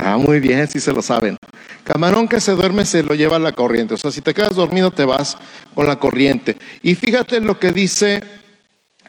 Ah, 0.00 0.16
muy 0.16 0.38
bien, 0.38 0.68
si 0.68 0.78
se 0.78 0.92
lo 0.92 1.02
saben. 1.02 1.36
Camarón 1.82 2.28
que 2.28 2.40
se 2.40 2.52
duerme 2.52 2.84
se 2.84 3.02
lo 3.02 3.14
lleva 3.14 3.36
a 3.36 3.40
la 3.40 3.50
corriente. 3.50 3.94
O 3.94 3.96
sea, 3.96 4.12
si 4.12 4.20
te 4.20 4.32
quedas 4.32 4.54
dormido 4.54 4.92
te 4.92 5.04
vas 5.04 5.36
con 5.74 5.88
la 5.88 5.98
corriente. 5.98 6.56
Y 6.82 6.94
fíjate 6.94 7.40
lo 7.40 7.58
que 7.58 7.72
dice 7.72 8.22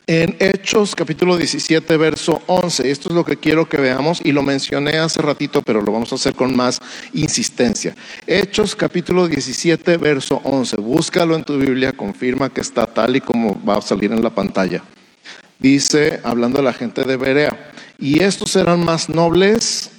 en 0.07 0.35
Hechos 0.39 0.95
capítulo 0.95 1.37
17, 1.37 1.95
verso 1.97 2.41
11. 2.47 2.89
Esto 2.89 3.09
es 3.09 3.15
lo 3.15 3.23
que 3.23 3.37
quiero 3.37 3.69
que 3.69 3.77
veamos 3.77 4.19
y 4.23 4.31
lo 4.31 4.41
mencioné 4.41 4.97
hace 4.97 5.21
ratito, 5.21 5.61
pero 5.61 5.79
lo 5.83 5.91
vamos 5.91 6.11
a 6.11 6.15
hacer 6.15 6.33
con 6.33 6.55
más 6.55 6.79
insistencia. 7.13 7.93
Hechos 8.25 8.75
capítulo 8.75 9.27
17, 9.27 9.97
verso 9.97 10.41
11. 10.43 10.77
Búscalo 10.77 11.35
en 11.35 11.43
tu 11.43 11.59
Biblia, 11.59 11.91
confirma 11.91 12.49
que 12.49 12.61
está 12.61 12.87
tal 12.87 13.15
y 13.15 13.21
como 13.21 13.63
va 13.63 13.77
a 13.77 13.81
salir 13.83 14.11
en 14.11 14.23
la 14.23 14.31
pantalla. 14.31 14.83
Dice, 15.59 16.19
hablando 16.23 16.57
de 16.57 16.63
la 16.63 16.73
gente 16.73 17.03
de 17.03 17.15
Berea, 17.15 17.71
y 17.99 18.23
estos 18.23 18.55
eran 18.55 18.83
más 18.83 19.09
nobles 19.09 19.91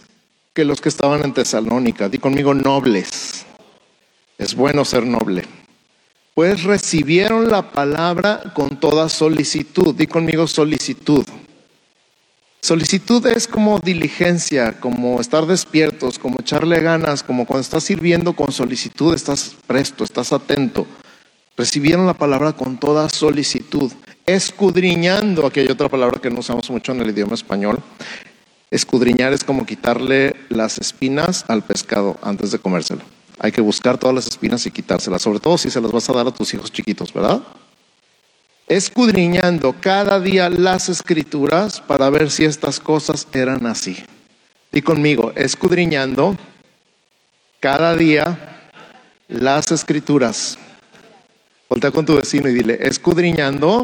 que 0.55 0.65
los 0.65 0.81
que 0.81 0.89
estaban 0.89 1.25
en 1.25 1.33
Tesalónica. 1.33 2.09
Di 2.09 2.19
conmigo 2.19 2.55
nobles. 2.55 3.47
Es 4.39 4.55
bueno 4.55 4.85
ser 4.85 5.07
noble. 5.07 5.45
Pues 6.35 6.65
recibieron 6.65 7.51
la 7.51 7.71
palabra 7.71 8.43
con 8.55 8.81
toda 8.81 9.09
solicitud. 9.09 9.95
Di 9.95 10.07
conmigo 10.07 10.47
solicitud. 10.47 11.25
Solicitud 12.63 13.27
es 13.27 13.49
como 13.49 13.79
diligencia, 13.79 14.79
como 14.81 15.21
estar 15.21 15.47
despiertos, 15.47 16.19
como 16.19 16.41
echarle 16.41 16.81
ganas, 16.81 17.23
como 17.23 17.47
cuando 17.47 17.63
estás 17.63 17.85
sirviendo 17.85 18.35
con 18.35 18.53
solicitud, 18.53 19.15
estás 19.15 19.57
presto, 19.67 20.05
estás 20.05 20.31
atento. 20.33 20.87
Recibieron 21.57 22.07
la 22.07 22.13
palabra 22.13 22.53
con 22.53 22.79
toda 22.79 23.09
solicitud 23.09 23.91
escudriñando, 24.27 25.47
aquí 25.47 25.61
hay 25.61 25.69
otra 25.69 25.89
palabra 25.89 26.21
que 26.21 26.31
no 26.31 26.41
usamos 26.41 26.71
mucho 26.71 26.93
en 26.93 27.01
el 27.01 27.11
idioma 27.11 27.35
español. 27.35 27.79
Escudriñar 28.71 29.33
es 29.33 29.43
como 29.43 29.67
quitarle 29.67 30.37
las 30.49 30.79
espinas 30.79 31.45
al 31.49 31.63
pescado 31.63 32.19
antes 32.23 32.53
de 32.53 32.59
comérselo. 32.59 33.03
Hay 33.39 33.51
que 33.51 33.61
buscar 33.61 33.99
todas 33.99 34.15
las 34.15 34.27
espinas 34.27 34.65
y 34.67 34.71
quitárselas, 34.71 35.23
sobre 35.23 35.41
todo 35.41 35.59
si 35.59 35.71
se 35.71 35.81
las 35.81 35.91
vas 35.91 36.09
a 36.09 36.13
dar 36.13 36.27
a 36.29 36.31
tus 36.31 36.55
hijos 36.55 36.71
chiquitos, 36.71 37.13
¿verdad? 37.13 37.43
Escudriñando 38.69 39.75
cada 39.81 40.21
día 40.21 40.49
las 40.49 40.89
escrituras 40.89 41.81
para 41.81 42.09
ver 42.11 42.31
si 42.31 42.45
estas 42.45 42.79
cosas 42.79 43.27
eran 43.33 43.67
así. 43.67 43.97
Y 44.71 44.83
conmigo, 44.83 45.33
escudriñando 45.35 46.37
cada 47.59 47.97
día 47.97 48.69
las 49.27 49.73
escrituras. 49.73 50.59
Voltea 51.69 51.91
con 51.91 52.07
tu 52.07 52.15
vecino 52.15 52.49
y 52.49 52.55
dile, 52.55 52.79
escudriñando 52.81 53.83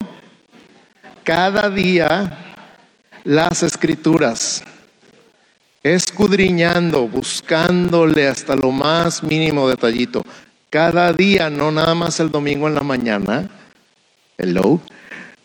cada 1.24 1.70
día 1.70 2.54
las 3.24 3.64
escrituras, 3.64 4.62
escudriñando, 5.94 7.06
buscándole 7.06 8.26
hasta 8.26 8.56
lo 8.56 8.72
más 8.72 9.22
mínimo 9.22 9.68
detallito. 9.68 10.24
Cada 10.70 11.12
día, 11.12 11.48
no 11.48 11.70
nada 11.70 11.94
más 11.94 12.18
el 12.20 12.30
domingo 12.30 12.66
en 12.66 12.74
la 12.74 12.82
mañana, 12.82 13.48
hello, 14.36 14.80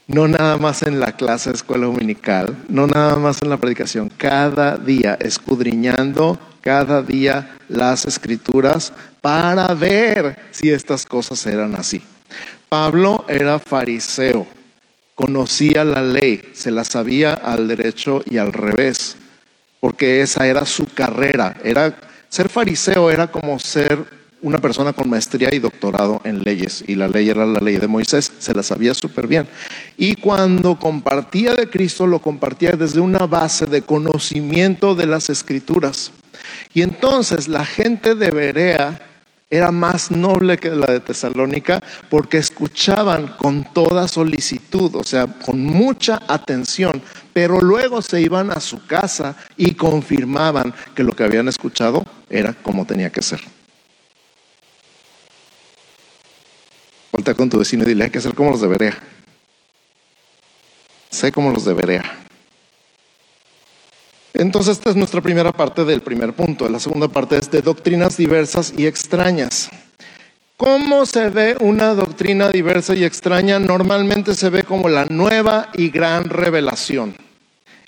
no 0.07 0.27
nada 0.27 0.57
más 0.57 0.81
en 0.83 0.99
la 0.99 1.15
clase 1.15 1.51
de 1.51 1.57
escuela 1.57 1.85
dominical, 1.85 2.57
no 2.67 2.87
nada 2.87 3.15
más 3.17 3.41
en 3.41 3.49
la 3.49 3.57
predicación, 3.57 4.09
cada 4.17 4.77
día 4.77 5.17
escudriñando 5.19 6.39
cada 6.61 7.01
día 7.01 7.55
las 7.69 8.05
escrituras 8.05 8.93
para 9.19 9.73
ver 9.73 10.37
si 10.51 10.69
estas 10.69 11.07
cosas 11.07 11.43
eran 11.47 11.73
así. 11.73 12.03
Pablo 12.69 13.25
era 13.27 13.57
fariseo 13.57 14.45
conocía 15.21 15.83
la 15.85 16.01
ley, 16.01 16.41
se 16.53 16.71
la 16.71 16.83
sabía 16.83 17.33
al 17.33 17.67
derecho 17.67 18.23
y 18.25 18.37
al 18.37 18.51
revés, 18.53 19.17
porque 19.81 20.21
esa 20.21 20.47
era 20.47 20.65
su 20.65 20.85
carrera. 20.85 21.57
Era 21.61 21.93
ser 22.29 22.47
fariseo 22.47 23.11
era 23.11 23.27
como 23.27 23.59
ser 23.59 24.21
una 24.41 24.57
persona 24.57 24.93
con 24.93 25.09
maestría 25.09 25.53
y 25.53 25.59
doctorado 25.59 26.21
en 26.23 26.41
leyes, 26.41 26.83
y 26.87 26.95
la 26.95 27.07
ley 27.07 27.29
era 27.29 27.45
la 27.45 27.59
ley 27.59 27.77
de 27.77 27.87
Moisés, 27.87 28.31
se 28.39 28.53
la 28.53 28.63
sabía 28.63 28.93
súper 28.93 29.27
bien. 29.27 29.47
Y 29.97 30.15
cuando 30.15 30.79
compartía 30.79 31.53
de 31.53 31.69
Cristo, 31.69 32.07
lo 32.07 32.19
compartía 32.19 32.71
desde 32.71 33.01
una 33.01 33.27
base 33.27 33.65
de 33.65 33.81
conocimiento 33.81 34.95
de 34.95 35.05
las 35.05 35.29
escrituras. 35.29 36.11
Y 36.73 36.81
entonces 36.81 37.47
la 37.47 37.65
gente 37.65 38.15
de 38.15 38.31
Berea 38.31 38.99
era 39.51 39.69
más 39.71 40.09
noble 40.09 40.57
que 40.57 40.69
la 40.69 40.87
de 40.87 41.01
Tesalónica 41.01 41.81
porque 42.09 42.37
escuchaban 42.37 43.27
con 43.37 43.65
toda 43.73 44.07
solicitud, 44.07 44.95
o 44.95 45.03
sea, 45.03 45.27
con 45.27 45.63
mucha 45.63 46.19
atención, 46.27 47.03
pero 47.33 47.59
luego 47.61 48.01
se 48.01 48.21
iban 48.21 48.51
a 48.51 48.59
su 48.59 48.85
casa 48.85 49.35
y 49.57 49.75
confirmaban 49.75 50.73
que 50.95 51.03
lo 51.03 51.13
que 51.13 51.23
habían 51.23 51.47
escuchado 51.47 52.03
era 52.29 52.53
como 52.53 52.85
tenía 52.85 53.09
que 53.09 53.21
ser. 53.21 53.41
Volta 57.11 57.33
con 57.33 57.49
tu 57.49 57.59
vecino 57.59 57.83
y 57.83 57.87
dile, 57.87 58.05
hay 58.05 58.09
que 58.09 58.21
ser 58.21 58.33
como 58.33 58.51
los 58.51 58.61
de 58.61 58.67
Berea. 58.67 58.97
Sé 61.09 61.31
como 61.31 61.51
los 61.51 61.65
de 61.65 61.73
Berea. 61.73 62.19
Entonces, 64.33 64.77
esta 64.77 64.89
es 64.89 64.95
nuestra 64.95 65.21
primera 65.21 65.51
parte 65.51 65.83
del 65.83 66.01
primer 66.01 66.33
punto. 66.33 66.67
La 66.69 66.79
segunda 66.79 67.09
parte 67.09 67.37
es 67.37 67.51
de 67.51 67.61
doctrinas 67.61 68.15
diversas 68.15 68.73
y 68.77 68.87
extrañas. 68.87 69.69
¿Cómo 70.61 71.07
se 71.07 71.29
ve 71.29 71.57
una 71.59 71.95
doctrina 71.95 72.49
diversa 72.49 72.93
y 72.93 73.03
extraña? 73.03 73.57
Normalmente 73.57 74.35
se 74.35 74.51
ve 74.51 74.61
como 74.61 74.89
la 74.89 75.05
nueva 75.05 75.69
y 75.73 75.89
gran 75.89 76.25
revelación. 76.25 77.15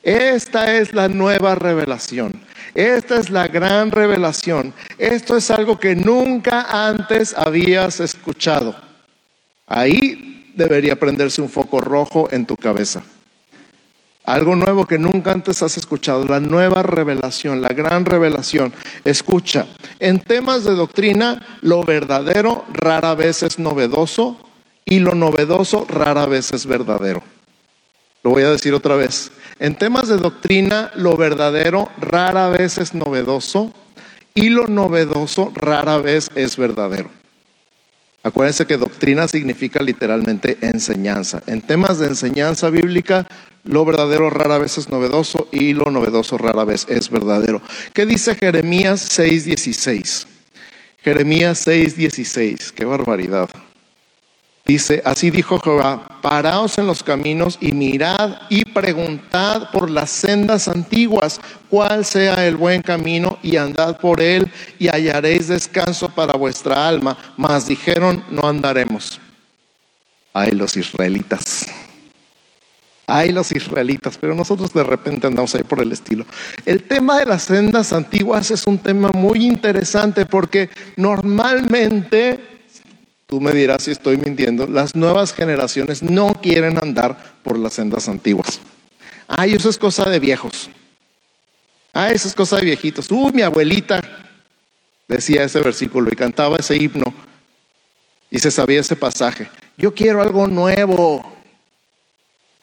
Esta 0.01 0.75
es 0.75 0.91
la 0.91 1.07
nueva 1.07 1.53
revelación. 1.53 2.33
Esta 2.73 3.19
es 3.19 3.29
la 3.29 3.47
gran 3.47 3.91
revelación. 3.91 4.73
Esto 4.97 5.37
es 5.37 5.51
algo 5.51 5.79
que 5.79 5.95
nunca 5.95 6.87
antes 6.87 7.35
habías 7.37 7.99
escuchado. 7.99 8.75
Ahí 9.67 10.51
debería 10.55 10.99
prenderse 10.99 11.43
un 11.43 11.49
foco 11.49 11.79
rojo 11.79 12.27
en 12.31 12.47
tu 12.47 12.57
cabeza. 12.57 13.03
Algo 14.25 14.55
nuevo 14.55 14.85
que 14.85 14.97
nunca 14.97 15.31
antes 15.31 15.61
has 15.63 15.77
escuchado, 15.77 16.23
la 16.25 16.39
nueva 16.39 16.81
revelación, 16.81 17.61
la 17.61 17.69
gran 17.69 18.05
revelación. 18.05 18.73
Escucha, 19.03 19.67
en 19.99 20.19
temas 20.19 20.63
de 20.63 20.75
doctrina, 20.75 21.59
lo 21.61 21.83
verdadero 21.83 22.63
rara 22.71 23.15
vez 23.15 23.43
es 23.43 23.59
novedoso 23.59 24.37
y 24.85 24.99
lo 24.99 25.13
novedoso 25.13 25.85
rara 25.89 26.25
vez 26.25 26.53
es 26.53 26.65
verdadero. 26.65 27.21
Lo 28.23 28.29
voy 28.29 28.43
a 28.43 28.49
decir 28.49 28.73
otra 28.73 28.95
vez. 28.95 29.31
En 29.59 29.75
temas 29.75 30.07
de 30.07 30.17
doctrina, 30.17 30.91
lo 30.95 31.17
verdadero 31.17 31.89
rara 31.99 32.47
vez 32.47 32.77
es 32.77 32.93
novedoso 32.93 33.73
y 34.33 34.49
lo 34.49 34.67
novedoso 34.67 35.51
rara 35.53 35.97
vez 35.97 36.31
es 36.35 36.55
verdadero. 36.55 37.22
Acuérdense 38.23 38.65
que 38.65 38.77
doctrina 38.77 39.27
significa 39.27 39.83
literalmente 39.83 40.57
enseñanza. 40.61 41.43
En 41.45 41.61
temas 41.61 41.99
de 41.99 42.07
enseñanza 42.07 42.69
bíblica, 42.69 43.27
lo 43.65 43.83
verdadero 43.83 44.29
rara 44.29 44.57
vez 44.57 44.77
es 44.77 44.87
novedoso 44.89 45.49
y 45.51 45.73
lo 45.73 45.91
novedoso 45.91 46.37
rara 46.37 46.63
vez 46.63 46.85
es 46.87 47.09
verdadero. 47.09 47.61
¿Qué 47.91 48.05
dice 48.05 48.35
Jeremías 48.35 49.01
6:16? 49.19 50.25
Jeremías 51.03 51.67
6:16, 51.67 52.71
qué 52.71 52.85
barbaridad. 52.85 53.49
Dice, 54.65 55.01
así 55.03 55.29
dijo 55.29 55.59
Jehová, 55.59 56.19
paraos 56.21 56.77
en 56.77 56.87
los 56.87 57.03
caminos 57.03 57.57
y 57.59 57.73
mirad 57.73 58.43
y 58.49 58.63
preguntad 58.63 59.69
por 59.71 59.89
las 59.89 60.09
sendas 60.09 60.69
antiguas 60.69 61.41
cuál 61.69 62.05
sea 62.05 62.47
el 62.47 62.55
buen 62.55 62.81
camino 62.81 63.37
y 63.43 63.57
andad 63.57 63.99
por 63.99 64.21
él 64.21 64.49
y 64.79 64.87
hallaréis 64.87 65.49
descanso 65.49 66.07
para 66.07 66.35
vuestra 66.35 66.87
alma. 66.87 67.17
Mas 67.35 67.67
dijeron, 67.67 68.23
no 68.29 68.47
andaremos. 68.47 69.19
Ay, 70.33 70.51
los 70.51 70.77
israelitas. 70.77 71.67
Ay, 73.05 73.33
los 73.33 73.51
israelitas, 73.51 74.17
pero 74.17 74.33
nosotros 74.33 74.73
de 74.73 74.83
repente 74.83 75.27
andamos 75.27 75.53
ahí 75.55 75.63
por 75.63 75.81
el 75.81 75.91
estilo. 75.91 76.25
El 76.65 76.83
tema 76.83 77.19
de 77.19 77.25
las 77.25 77.43
sendas 77.43 77.91
antiguas 77.91 78.49
es 78.49 78.65
un 78.65 78.77
tema 78.77 79.09
muy 79.13 79.45
interesante 79.45 80.25
porque 80.25 80.69
normalmente, 80.95 82.39
tú 83.33 83.41
me 83.41 83.51
dirás 83.51 83.81
si 83.81 83.89
estoy 83.89 84.17
mintiendo, 84.17 84.67
las 84.67 84.93
nuevas 84.93 85.33
generaciones 85.33 86.03
no 86.03 86.39
quieren 86.39 86.77
andar 86.77 87.17
por 87.41 87.57
las 87.57 87.73
sendas 87.73 88.07
antiguas. 88.07 88.59
Ay, 89.27 89.55
eso 89.55 89.69
es 89.69 89.79
cosa 89.79 90.07
de 90.07 90.19
viejos. 90.19 90.69
Ay, 91.93 92.13
eso 92.13 92.27
es 92.27 92.35
cosa 92.35 92.57
de 92.57 92.65
viejitos. 92.65 93.09
Uy, 93.09 93.31
mi 93.31 93.41
abuelita 93.41 94.03
decía 95.07 95.45
ese 95.45 95.61
versículo 95.61 96.09
y 96.11 96.15
cantaba 96.15 96.57
ese 96.57 96.77
himno 96.77 97.11
y 98.29 98.37
se 98.37 98.51
sabía 98.51 98.81
ese 98.81 98.95
pasaje. 98.95 99.49
Yo 99.79 99.95
quiero 99.95 100.21
algo 100.21 100.45
nuevo. 100.45 101.35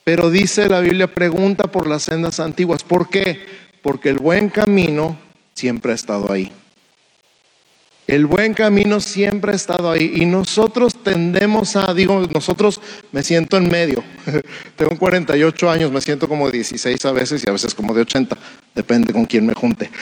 Pero 0.04 0.30
dice 0.30 0.68
la 0.68 0.78
Biblia, 0.78 1.12
pregunta 1.12 1.64
por 1.64 1.88
las 1.88 2.04
sendas 2.04 2.38
antiguas. 2.38 2.84
¿Por 2.84 3.08
qué? 3.08 3.44
Porque 3.82 4.10
el 4.10 4.18
buen 4.18 4.48
camino 4.48 5.18
siempre 5.52 5.90
ha 5.90 5.96
estado 5.96 6.30
ahí. 6.30 6.52
El 8.10 8.26
buen 8.26 8.54
camino 8.54 8.98
siempre 8.98 9.52
ha 9.52 9.54
estado 9.54 9.88
ahí 9.88 10.14
y 10.16 10.26
nosotros 10.26 10.96
tendemos 11.00 11.76
a, 11.76 11.94
digo, 11.94 12.26
nosotros 12.34 12.80
me 13.12 13.22
siento 13.22 13.56
en 13.56 13.70
medio. 13.70 14.02
Tengo 14.76 14.98
48 14.98 15.70
años, 15.70 15.92
me 15.92 16.00
siento 16.00 16.28
como 16.28 16.50
16 16.50 17.04
a 17.04 17.12
veces 17.12 17.44
y 17.46 17.48
a 17.48 17.52
veces 17.52 17.72
como 17.72 17.94
de 17.94 18.00
80, 18.00 18.36
depende 18.74 19.12
con 19.12 19.26
quién 19.26 19.46
me 19.46 19.54
junte. 19.54 19.92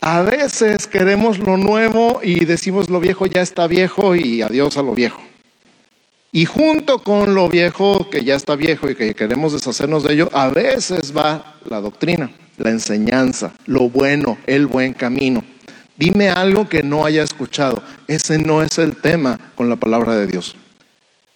A 0.00 0.22
veces 0.22 0.86
queremos 0.86 1.40
lo 1.40 1.56
nuevo 1.56 2.20
y 2.22 2.44
decimos 2.44 2.88
lo 2.90 3.00
viejo 3.00 3.26
ya 3.26 3.40
está 3.40 3.66
viejo 3.66 4.14
y 4.14 4.40
adiós 4.40 4.76
a 4.76 4.82
lo 4.82 4.94
viejo. 4.94 5.20
Y 6.30 6.44
junto 6.44 7.00
con 7.00 7.34
lo 7.34 7.48
viejo 7.48 8.08
que 8.08 8.22
ya 8.22 8.36
está 8.36 8.54
viejo 8.54 8.88
y 8.88 8.94
que 8.94 9.16
queremos 9.16 9.52
deshacernos 9.52 10.04
de 10.04 10.12
ello, 10.12 10.30
a 10.32 10.48
veces 10.50 11.12
va 11.12 11.56
la 11.68 11.80
doctrina, 11.80 12.30
la 12.56 12.70
enseñanza, 12.70 13.52
lo 13.66 13.88
bueno, 13.88 14.38
el 14.46 14.68
buen 14.68 14.92
camino. 14.92 15.42
Dime 16.00 16.30
algo 16.30 16.66
que 16.66 16.82
no 16.82 17.04
haya 17.04 17.22
escuchado. 17.22 17.82
Ese 18.08 18.38
no 18.38 18.62
es 18.62 18.78
el 18.78 18.96
tema 18.96 19.38
con 19.54 19.68
la 19.68 19.76
palabra 19.76 20.16
de 20.16 20.26
Dios. 20.26 20.56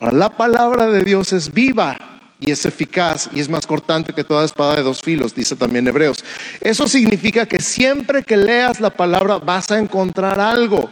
La 0.01 0.31
palabra 0.31 0.87
de 0.87 1.03
Dios 1.03 1.35
es 1.35 1.53
viva 1.53 1.99
y 2.41 2.51
es 2.51 2.65
eficaz 2.65 3.29
y 3.35 3.41
es 3.41 3.51
más 3.51 3.67
cortante 3.67 4.15
que 4.15 4.25
toda 4.25 4.43
espada 4.43 4.77
de 4.77 4.83
dos 4.83 5.03
filos, 5.03 5.35
dice 5.35 5.55
también 5.55 5.87
Hebreos. 5.87 6.25
Eso 6.63 6.89
significa 6.89 7.45
que 7.45 7.61
siempre 7.61 8.23
que 8.23 8.39
leas 8.39 8.81
la 8.81 8.89
palabra 8.89 9.37
vas 9.37 9.71
a 9.71 9.79
encontrar 9.79 10.41
algo 10.41 10.89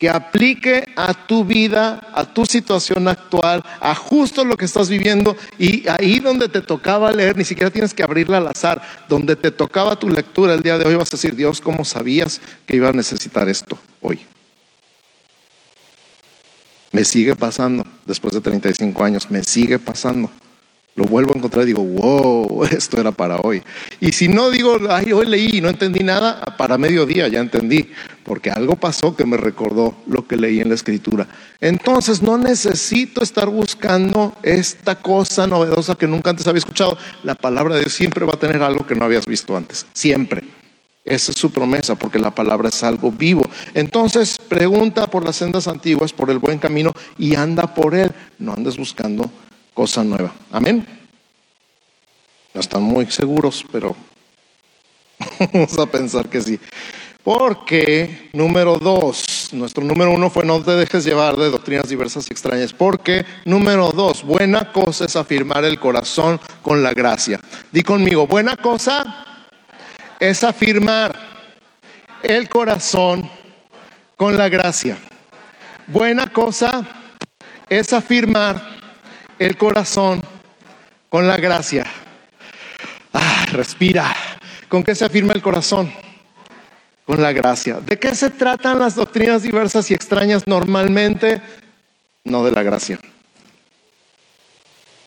que 0.00 0.08
aplique 0.08 0.88
a 0.96 1.12
tu 1.12 1.44
vida, 1.44 2.00
a 2.14 2.24
tu 2.24 2.46
situación 2.46 3.06
actual, 3.06 3.62
a 3.80 3.94
justo 3.94 4.46
lo 4.46 4.56
que 4.56 4.64
estás 4.64 4.88
viviendo 4.88 5.36
y 5.58 5.86
ahí 5.90 6.20
donde 6.20 6.48
te 6.48 6.62
tocaba 6.62 7.12
leer, 7.12 7.36
ni 7.36 7.44
siquiera 7.44 7.70
tienes 7.70 7.92
que 7.92 8.02
abrirla 8.02 8.38
al 8.38 8.48
azar, 8.48 8.80
donde 9.10 9.36
te 9.36 9.50
tocaba 9.50 9.96
tu 9.96 10.08
lectura 10.08 10.54
el 10.54 10.62
día 10.62 10.78
de 10.78 10.86
hoy 10.86 10.94
vas 10.94 11.12
a 11.12 11.16
decir, 11.16 11.36
Dios, 11.36 11.60
¿cómo 11.60 11.84
sabías 11.84 12.40
que 12.66 12.76
iba 12.76 12.88
a 12.88 12.92
necesitar 12.94 13.50
esto 13.50 13.78
hoy? 14.00 14.20
Me 16.92 17.04
sigue 17.04 17.36
pasando, 17.36 17.84
después 18.06 18.32
de 18.32 18.40
35 18.40 19.04
años, 19.04 19.30
me 19.30 19.44
sigue 19.44 19.78
pasando. 19.78 20.30
Lo 21.00 21.06
vuelvo 21.06 21.32
a 21.32 21.38
encontrar 21.38 21.64
y 21.64 21.68
digo, 21.68 21.82
wow, 21.82 22.64
esto 22.70 23.00
era 23.00 23.10
para 23.10 23.38
hoy. 23.38 23.62
Y 24.00 24.12
si 24.12 24.28
no 24.28 24.50
digo, 24.50 24.76
ay, 24.90 25.12
hoy 25.12 25.24
leí 25.24 25.48
y 25.54 25.60
no 25.62 25.70
entendí 25.70 26.04
nada, 26.04 26.38
para 26.58 26.76
mediodía 26.76 27.26
ya 27.26 27.40
entendí, 27.40 27.90
porque 28.22 28.50
algo 28.50 28.76
pasó 28.76 29.16
que 29.16 29.24
me 29.24 29.38
recordó 29.38 29.94
lo 30.06 30.26
que 30.26 30.36
leí 30.36 30.60
en 30.60 30.68
la 30.68 30.74
escritura. 30.74 31.26
Entonces 31.58 32.20
no 32.20 32.36
necesito 32.36 33.22
estar 33.22 33.48
buscando 33.48 34.34
esta 34.42 34.96
cosa 34.96 35.46
novedosa 35.46 35.94
que 35.94 36.06
nunca 36.06 36.28
antes 36.28 36.46
había 36.46 36.58
escuchado. 36.58 36.98
La 37.22 37.34
palabra 37.34 37.76
de 37.76 37.80
Dios 37.80 37.94
siempre 37.94 38.26
va 38.26 38.34
a 38.34 38.38
tener 38.38 38.62
algo 38.62 38.86
que 38.86 38.94
no 38.94 39.06
habías 39.06 39.24
visto 39.24 39.56
antes, 39.56 39.86
siempre. 39.94 40.44
Esa 41.02 41.32
es 41.32 41.38
su 41.38 41.50
promesa, 41.50 41.94
porque 41.94 42.18
la 42.18 42.34
palabra 42.34 42.68
es 42.68 42.82
algo 42.82 43.10
vivo. 43.10 43.48
Entonces, 43.72 44.36
pregunta 44.36 45.06
por 45.06 45.24
las 45.24 45.36
sendas 45.36 45.66
antiguas, 45.66 46.12
por 46.12 46.28
el 46.28 46.38
buen 46.38 46.58
camino 46.58 46.92
y 47.16 47.36
anda 47.36 47.74
por 47.74 47.94
él. 47.94 48.12
No 48.38 48.52
andes 48.52 48.76
buscando 48.76 49.30
cosa 49.80 50.04
nueva. 50.04 50.30
Amén. 50.52 50.86
No 52.52 52.60
están 52.60 52.82
muy 52.82 53.06
seguros, 53.06 53.64
pero 53.72 53.96
vamos 55.54 55.78
a 55.78 55.86
pensar 55.86 56.28
que 56.28 56.38
sí. 56.42 56.60
Porque, 57.24 58.28
número 58.34 58.76
dos, 58.76 59.48
nuestro 59.52 59.82
número 59.82 60.10
uno 60.10 60.28
fue 60.28 60.44
no 60.44 60.62
te 60.62 60.72
dejes 60.72 61.02
llevar 61.02 61.34
de 61.38 61.48
doctrinas 61.48 61.88
diversas 61.88 62.26
y 62.28 62.32
extrañas. 62.34 62.74
Porque, 62.74 63.24
número 63.46 63.90
dos, 63.90 64.22
buena 64.22 64.70
cosa 64.70 65.06
es 65.06 65.16
afirmar 65.16 65.64
el 65.64 65.80
corazón 65.80 66.38
con 66.60 66.82
la 66.82 66.92
gracia. 66.92 67.40
Di 67.72 67.82
conmigo, 67.82 68.26
buena 68.26 68.58
cosa 68.58 69.24
es 70.18 70.44
afirmar 70.44 71.18
el 72.22 72.50
corazón 72.50 73.30
con 74.18 74.36
la 74.36 74.50
gracia. 74.50 74.98
Buena 75.86 76.26
cosa 76.30 76.86
es 77.70 77.94
afirmar 77.94 78.79
el 79.40 79.56
corazón 79.56 80.22
con 81.08 81.26
la 81.26 81.38
gracia. 81.38 81.84
Ah, 83.12 83.46
respira. 83.50 84.14
¿Con 84.68 84.84
qué 84.84 84.94
se 84.94 85.06
afirma 85.06 85.32
el 85.32 85.40
corazón? 85.40 85.90
Con 87.06 87.22
la 87.22 87.32
gracia. 87.32 87.80
¿De 87.80 87.98
qué 87.98 88.14
se 88.14 88.28
tratan 88.28 88.78
las 88.78 88.94
doctrinas 88.94 89.42
diversas 89.42 89.90
y 89.90 89.94
extrañas 89.94 90.46
normalmente? 90.46 91.40
No 92.22 92.44
de 92.44 92.52
la 92.52 92.62
gracia. 92.62 93.00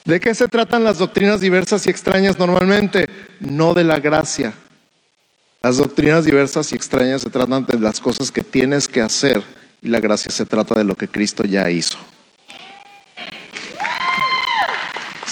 ¿De 0.03 0.19
qué 0.19 0.33
se 0.33 0.47
tratan 0.47 0.83
las 0.83 0.97
doctrinas 0.97 1.39
diversas 1.39 1.85
y 1.85 1.91
extrañas 1.91 2.39
normalmente? 2.39 3.07
No 3.39 3.75
de 3.75 3.83
la 3.83 3.99
gracia. 3.99 4.51
Las 5.61 5.77
doctrinas 5.77 6.25
diversas 6.25 6.71
y 6.71 6.75
extrañas 6.75 7.21
se 7.21 7.29
tratan 7.29 7.65
de 7.67 7.79
las 7.79 8.01
cosas 8.01 8.31
que 8.31 8.41
tienes 8.41 8.87
que 8.87 8.99
hacer 8.99 9.43
y 9.81 9.89
la 9.89 9.99
gracia 9.99 10.31
se 10.31 10.45
trata 10.45 10.73
de 10.73 10.83
lo 10.83 10.95
que 10.95 11.07
Cristo 11.07 11.43
ya 11.43 11.69
hizo. 11.69 11.99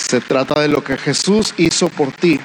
Se 0.07 0.19
trata 0.19 0.59
de 0.59 0.67
lo 0.67 0.83
que 0.83 0.97
Jesús 0.97 1.53
hizo 1.57 1.87
por 1.89 2.11
ti. 2.11 2.39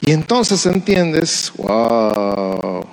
Y 0.00 0.12
entonces 0.12 0.64
entiendes, 0.66 1.52
wow, 1.56 2.86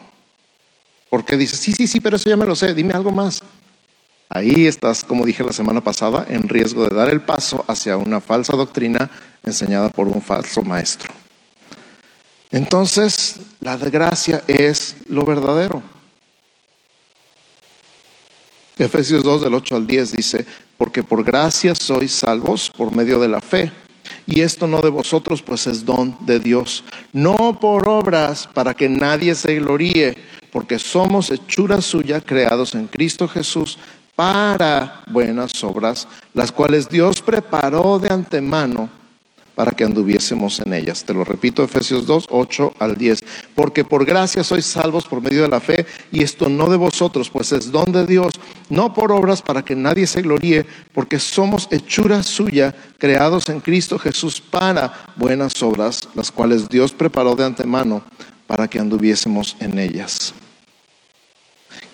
porque 1.10 1.38
dices, 1.38 1.60
sí, 1.60 1.72
sí, 1.72 1.88
sí, 1.88 2.00
pero 2.00 2.18
eso 2.18 2.30
ya 2.30 2.38
me 2.38 2.46
lo 2.46 2.56
sé, 2.56 2.74
dime 2.74 2.94
algo 2.94 3.12
más. 3.12 3.42
Ahí 4.30 4.68
estás, 4.68 5.04
como 5.04 5.26
dije 5.26 5.44
la 5.44 5.54
semana 5.54 5.82
pasada, 5.82 6.26
en 6.30 6.50
riesgo 6.50 6.86
de 6.86 6.96
dar 6.96 7.10
el 7.10 7.22
paso 7.22 7.64
hacia 7.68 7.96
una 7.96 8.20
falsa 8.20 8.56
doctrina 8.58 9.10
enseñada 9.44 9.90
por 9.90 10.08
un 10.08 10.22
falso 10.22 10.62
maestro. 10.62 11.14
Entonces, 12.52 13.38
la 13.62 13.78
gracia 13.78 14.44
es 14.48 14.98
lo 15.08 15.24
verdadero. 15.24 15.82
Efesios 18.80 19.24
2 19.24 19.42
del 19.42 19.54
8 19.56 19.76
al 19.76 19.88
10 19.88 20.12
dice, 20.12 20.46
porque 20.78 21.04
por 21.04 21.24
gracia 21.24 21.74
sois 21.74 22.12
salvos 22.12 22.70
por 22.70 22.96
medio 22.96 23.20
de 23.20 23.28
la 23.28 23.42
fe. 23.42 23.72
Y 24.26 24.42
esto 24.42 24.68
no 24.68 24.82
de 24.82 24.90
vosotros, 24.90 25.42
pues 25.42 25.68
es 25.68 25.84
don 25.84 26.16
de 26.22 26.40
Dios. 26.40 26.84
No 27.12 27.58
por 27.60 27.88
obras 27.90 28.48
para 28.54 28.74
que 28.74 28.88
nadie 28.88 29.36
se 29.36 29.56
gloríe, 29.56 30.18
porque 30.52 30.80
somos 30.80 31.32
hechura 31.32 31.82
suya 31.82 32.22
creados 32.22 32.76
en 32.76 32.88
Cristo 32.88 33.28
Jesús 33.28 33.78
para 34.16 35.02
buenas 35.12 35.64
obras, 35.64 36.08
las 36.34 36.52
cuales 36.52 36.90
Dios 36.90 37.22
preparó 37.22 38.00
de 38.00 38.10
antemano 38.10 38.90
para 39.58 39.72
que 39.72 39.84
anduviésemos 39.84 40.60
en 40.60 40.72
ellas. 40.72 41.04
Te 41.04 41.16
lo 41.16 41.24
repito, 41.24 41.64
Efesios 41.64 42.06
2, 42.06 42.28
8 42.30 42.74
al 42.78 42.96
10. 42.96 43.26
Porque 43.56 43.84
por 43.84 44.06
gracia 44.06 44.44
sois 44.44 44.68
salvos 44.68 45.08
por 45.08 45.20
medio 45.20 45.42
de 45.42 45.48
la 45.48 45.60
fe, 45.60 45.88
y 46.12 46.22
esto 46.22 46.48
no 46.48 46.70
de 46.70 46.78
vosotros, 46.78 47.32
pues 47.32 47.52
es 47.52 47.72
don 47.72 47.92
de 47.92 48.06
Dios, 48.06 48.34
no 48.70 48.94
por 48.94 49.12
obras 49.12 49.42
para 49.42 49.66
que 49.66 49.76
nadie 49.76 50.06
se 50.06 50.22
gloríe, 50.22 50.68
porque 50.94 51.18
somos 51.18 51.68
hechura 51.72 52.22
suya, 52.22 52.76
creados 53.00 53.50
en 53.50 53.60
Cristo 53.60 53.98
Jesús 53.98 54.40
para 54.40 54.94
buenas 55.16 55.64
obras, 55.64 56.08
las 56.14 56.30
cuales 56.30 56.70
Dios 56.70 56.92
preparó 56.92 57.36
de 57.36 57.46
antemano 57.46 58.04
para 58.46 58.68
que 58.68 58.78
anduviésemos 58.78 59.58
en 59.60 59.80
ellas. 59.80 60.36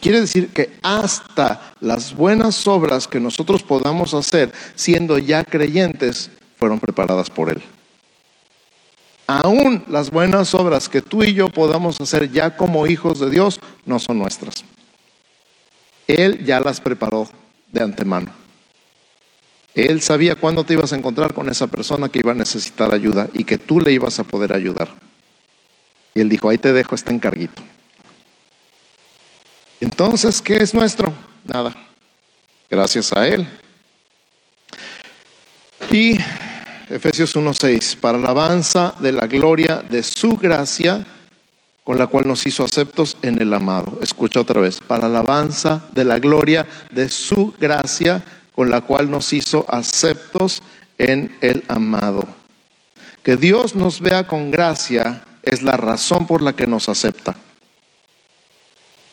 Quiere 0.02 0.20
decir 0.20 0.50
que 0.50 0.70
hasta 0.82 1.72
las 1.80 2.14
buenas 2.14 2.68
obras 2.68 3.08
que 3.08 3.22
nosotros 3.22 3.64
podamos 3.64 4.14
hacer 4.14 4.52
siendo 4.76 5.18
ya 5.18 5.46
creyentes, 5.46 6.30
fueron 6.64 6.80
preparadas 6.80 7.30
por 7.30 7.50
Él. 7.50 7.62
Aún 9.28 9.84
las 9.90 10.10
buenas 10.10 10.56
obras 10.56 10.88
que 10.88 11.02
tú 11.02 11.22
y 11.22 11.34
yo 11.34 11.50
podamos 11.50 12.00
hacer 12.00 12.32
ya 12.32 12.56
como 12.56 12.88
hijos 12.88 13.20
de 13.20 13.30
Dios 13.30 13.60
no 13.86 14.00
son 14.00 14.18
nuestras. 14.20 14.64
Él 16.08 16.46
ya 16.46 16.62
las 16.62 16.80
preparó 16.80 17.28
de 17.70 17.84
antemano. 17.84 18.32
Él 19.76 20.02
sabía 20.02 20.36
cuándo 20.36 20.64
te 20.64 20.72
ibas 20.72 20.94
a 20.94 20.96
encontrar 20.96 21.34
con 21.34 21.50
esa 21.50 21.68
persona 21.68 22.08
que 22.08 22.20
iba 22.20 22.32
a 22.32 22.36
necesitar 22.36 22.94
ayuda 22.94 23.28
y 23.34 23.44
que 23.44 23.58
tú 23.58 23.82
le 23.82 23.92
ibas 23.92 24.20
a 24.20 24.24
poder 24.24 24.54
ayudar. 24.54 24.88
Y 26.16 26.22
él 26.22 26.30
dijo, 26.30 26.48
ahí 26.48 26.58
te 26.58 26.72
dejo 26.72 26.96
este 26.96 27.12
encarguito. 27.12 27.62
Entonces, 29.82 30.42
¿qué 30.42 30.64
es 30.64 30.74
nuestro? 30.74 31.12
Nada. 31.44 31.76
Gracias 32.70 33.12
a 33.12 33.28
Él 33.28 33.46
Y 35.92 36.18
Efesios 36.94 37.36
1.6, 37.36 37.98
para 37.98 38.20
alabanza 38.20 38.94
de 39.00 39.12
la 39.14 39.26
gloria 39.26 39.82
de 39.90 40.04
su 40.04 40.38
gracia, 40.38 41.04
con 41.84 41.98
la 41.98 42.06
cual 42.06 42.28
nos 42.28 42.46
hizo 42.46 42.64
aceptos 42.64 43.18
en 43.24 43.42
el 43.42 43.52
amado. 43.52 43.98
Escucha 44.00 44.42
otra 44.42 44.62
vez, 44.62 44.80
para 44.80 45.08
alabanza 45.08 45.86
de 45.92 46.06
la 46.06 46.20
gloria 46.20 46.68
de 46.92 47.10
su 47.10 47.52
gracia, 47.60 48.24
con 48.54 48.70
la 48.70 48.82
cual 48.82 49.10
nos 49.10 49.34
hizo 49.34 49.66
aceptos 49.70 50.62
en 51.00 51.36
el 51.42 51.64
amado. 51.68 52.28
Que 53.24 53.38
Dios 53.38 53.74
nos 53.74 54.00
vea 54.00 54.28
con 54.28 54.52
gracia 54.52 55.24
es 55.42 55.64
la 55.64 55.78
razón 55.78 56.28
por 56.28 56.44
la 56.44 56.54
que 56.54 56.68
nos 56.68 56.90
acepta. 56.90 57.36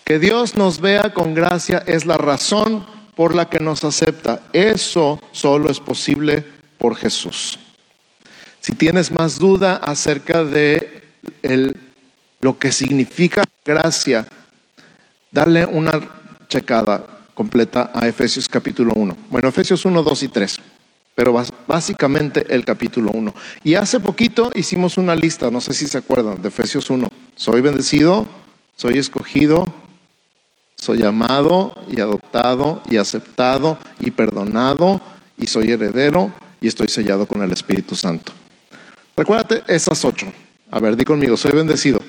Que 0.04 0.18
Dios 0.18 0.54
nos 0.54 0.82
vea 0.82 1.14
con 1.14 1.32
gracia 1.32 1.82
es 1.86 2.04
la 2.04 2.18
razón 2.18 2.84
por 3.16 3.34
la 3.34 3.48
que 3.48 3.58
nos 3.58 3.84
acepta. 3.84 4.42
Eso 4.52 5.18
solo 5.32 5.70
es 5.70 5.80
posible 5.80 6.44
por 6.76 6.94
Jesús. 6.94 7.58
Si 8.60 8.72
tienes 8.72 9.10
más 9.10 9.38
duda 9.38 9.76
acerca 9.76 10.44
de 10.44 11.02
lo 12.40 12.58
que 12.58 12.72
significa 12.72 13.44
gracia, 13.64 14.26
dale 15.30 15.64
una 15.64 16.00
checada 16.48 17.04
completa 17.34 17.90
a 17.94 18.06
Efesios 18.06 18.48
capítulo 18.48 18.92
1. 18.94 19.16
Bueno, 19.30 19.48
Efesios 19.48 19.84
1, 19.84 20.02
2 20.02 20.22
y 20.22 20.28
3 20.28 20.60
pero 21.20 21.34
básicamente 21.66 22.46
el 22.48 22.64
capítulo 22.64 23.10
1. 23.12 23.34
Y 23.62 23.74
hace 23.74 24.00
poquito 24.00 24.50
hicimos 24.54 24.96
una 24.96 25.14
lista, 25.14 25.50
no 25.50 25.60
sé 25.60 25.74
si 25.74 25.86
se 25.86 25.98
acuerdan, 25.98 26.40
de 26.40 26.48
Efesios 26.48 26.88
1. 26.88 27.10
Soy 27.36 27.60
bendecido, 27.60 28.26
soy 28.74 28.96
escogido, 28.96 29.66
soy 30.76 31.02
amado 31.02 31.74
y 31.90 32.00
adoptado 32.00 32.82
y 32.88 32.96
aceptado 32.96 33.76
y 33.98 34.12
perdonado 34.12 35.02
y 35.36 35.46
soy 35.46 35.72
heredero 35.72 36.32
y 36.58 36.68
estoy 36.68 36.88
sellado 36.88 37.26
con 37.26 37.42
el 37.42 37.52
Espíritu 37.52 37.94
Santo. 37.94 38.32
Recuérdate 39.20 39.62
esas 39.66 40.02
ocho. 40.06 40.32
A 40.70 40.80
ver, 40.80 40.96
di 40.96 41.04
conmigo, 41.04 41.36
soy 41.36 41.52
bendecido, 41.52 42.00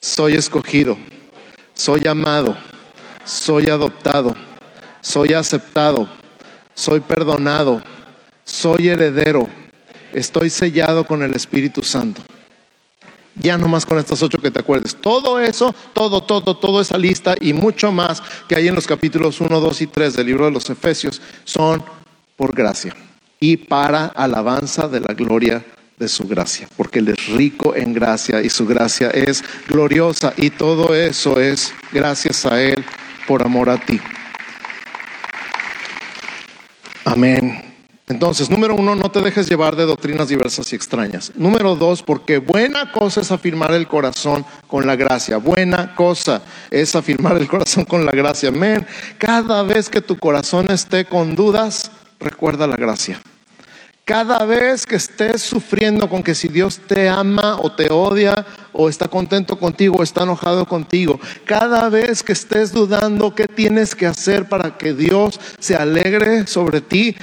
soy 0.00 0.34
escogido, 0.34 0.96
soy 1.74 2.06
amado, 2.06 2.56
soy 3.24 3.68
adoptado, 3.68 4.36
soy 5.00 5.32
aceptado, 5.32 6.08
soy 6.74 7.00
perdonado, 7.00 7.82
soy 8.44 8.90
heredero, 8.90 9.48
estoy 10.12 10.48
sellado 10.48 11.04
con 11.04 11.24
el 11.24 11.34
Espíritu 11.34 11.82
Santo. 11.82 12.22
Ya 13.34 13.58
nomás 13.58 13.84
con 13.84 13.98
estas 13.98 14.22
ocho 14.22 14.38
que 14.38 14.52
te 14.52 14.60
acuerdes. 14.60 14.94
Todo 14.94 15.40
eso, 15.40 15.74
todo, 15.92 16.22
todo, 16.22 16.56
toda 16.56 16.82
esa 16.82 16.98
lista 16.98 17.34
y 17.40 17.52
mucho 17.52 17.90
más 17.90 18.22
que 18.46 18.54
hay 18.54 18.68
en 18.68 18.76
los 18.76 18.86
capítulos 18.86 19.40
1, 19.40 19.58
2 19.58 19.82
y 19.82 19.86
3 19.88 20.14
del 20.14 20.26
libro 20.28 20.44
de 20.44 20.52
los 20.52 20.70
Efesios 20.70 21.20
son 21.42 21.82
por 22.36 22.54
gracia 22.54 22.94
y 23.40 23.56
para 23.56 24.06
alabanza 24.06 24.86
de 24.86 25.00
la 25.00 25.14
gloria 25.14 25.58
de 25.58 25.81
su 26.08 26.24
gracia, 26.28 26.68
porque 26.76 27.00
Él 27.00 27.08
es 27.08 27.26
rico 27.28 27.74
en 27.74 27.92
gracia 27.92 28.42
y 28.42 28.48
su 28.48 28.66
gracia 28.66 29.10
es 29.10 29.42
gloriosa 29.68 30.32
y 30.36 30.50
todo 30.50 30.94
eso 30.94 31.40
es 31.40 31.72
gracias 31.92 32.46
a 32.46 32.62
Él 32.62 32.84
por 33.26 33.42
amor 33.42 33.70
a 33.70 33.78
ti. 33.78 34.00
Amén. 37.04 37.72
Entonces, 38.08 38.50
número 38.50 38.74
uno, 38.74 38.94
no 38.94 39.10
te 39.10 39.20
dejes 39.20 39.48
llevar 39.48 39.74
de 39.74 39.86
doctrinas 39.86 40.28
diversas 40.28 40.70
y 40.72 40.76
extrañas. 40.76 41.32
Número 41.34 41.76
dos, 41.76 42.02
porque 42.02 42.38
buena 42.38 42.92
cosa 42.92 43.22
es 43.22 43.32
afirmar 43.32 43.72
el 43.72 43.88
corazón 43.88 44.44
con 44.66 44.86
la 44.86 44.96
gracia. 44.96 45.38
Buena 45.38 45.94
cosa 45.94 46.42
es 46.70 46.94
afirmar 46.94 47.38
el 47.38 47.48
corazón 47.48 47.84
con 47.84 48.04
la 48.04 48.12
gracia. 48.12 48.50
Amén. 48.50 48.86
Cada 49.18 49.62
vez 49.62 49.88
que 49.88 50.02
tu 50.02 50.18
corazón 50.18 50.70
esté 50.70 51.06
con 51.06 51.34
dudas, 51.34 51.90
recuerda 52.20 52.66
la 52.66 52.76
gracia. 52.76 53.20
Cada 54.12 54.44
vez 54.44 54.84
que 54.84 54.96
estés 54.96 55.40
sufriendo 55.40 56.06
con 56.06 56.22
que 56.22 56.34
si 56.34 56.48
Dios 56.48 56.78
te 56.86 57.08
ama 57.08 57.58
o 57.58 57.72
te 57.72 57.90
odia 57.90 58.44
o 58.74 58.90
está 58.90 59.08
contento 59.08 59.58
contigo 59.58 59.96
o 59.98 60.02
está 60.02 60.24
enojado 60.24 60.66
contigo, 60.66 61.18
cada 61.46 61.88
vez 61.88 62.22
que 62.22 62.32
estés 62.32 62.72
dudando 62.72 63.34
qué 63.34 63.48
tienes 63.48 63.94
que 63.94 64.04
hacer 64.04 64.50
para 64.50 64.76
que 64.76 64.92
Dios 64.92 65.40
se 65.58 65.76
alegre 65.76 66.46
sobre 66.46 66.82
ti, 66.82 67.16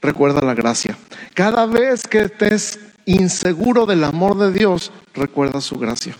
recuerda 0.00 0.40
la 0.40 0.54
gracia. 0.54 0.96
Cada 1.34 1.66
vez 1.66 2.04
que 2.04 2.20
estés 2.20 2.80
inseguro 3.04 3.84
del 3.84 4.02
amor 4.02 4.38
de 4.38 4.50
Dios, 4.50 4.92
recuerda 5.12 5.60
su 5.60 5.78
gracia. 5.78 6.16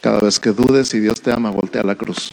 Cada 0.00 0.18
vez 0.18 0.40
que 0.40 0.50
dudes 0.50 0.88
si 0.88 0.98
Dios 0.98 1.20
te 1.20 1.30
ama, 1.30 1.52
voltea 1.52 1.84
la 1.84 1.94
cruz. 1.94 2.32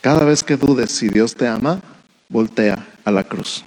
Cada 0.00 0.24
vez 0.24 0.42
que 0.42 0.56
dudes 0.56 0.90
si 0.90 1.08
Dios 1.08 1.34
te 1.34 1.46
ama, 1.46 1.82
voltea 2.34 2.84
a 3.04 3.12
la 3.12 3.22
cruz. 3.22 3.64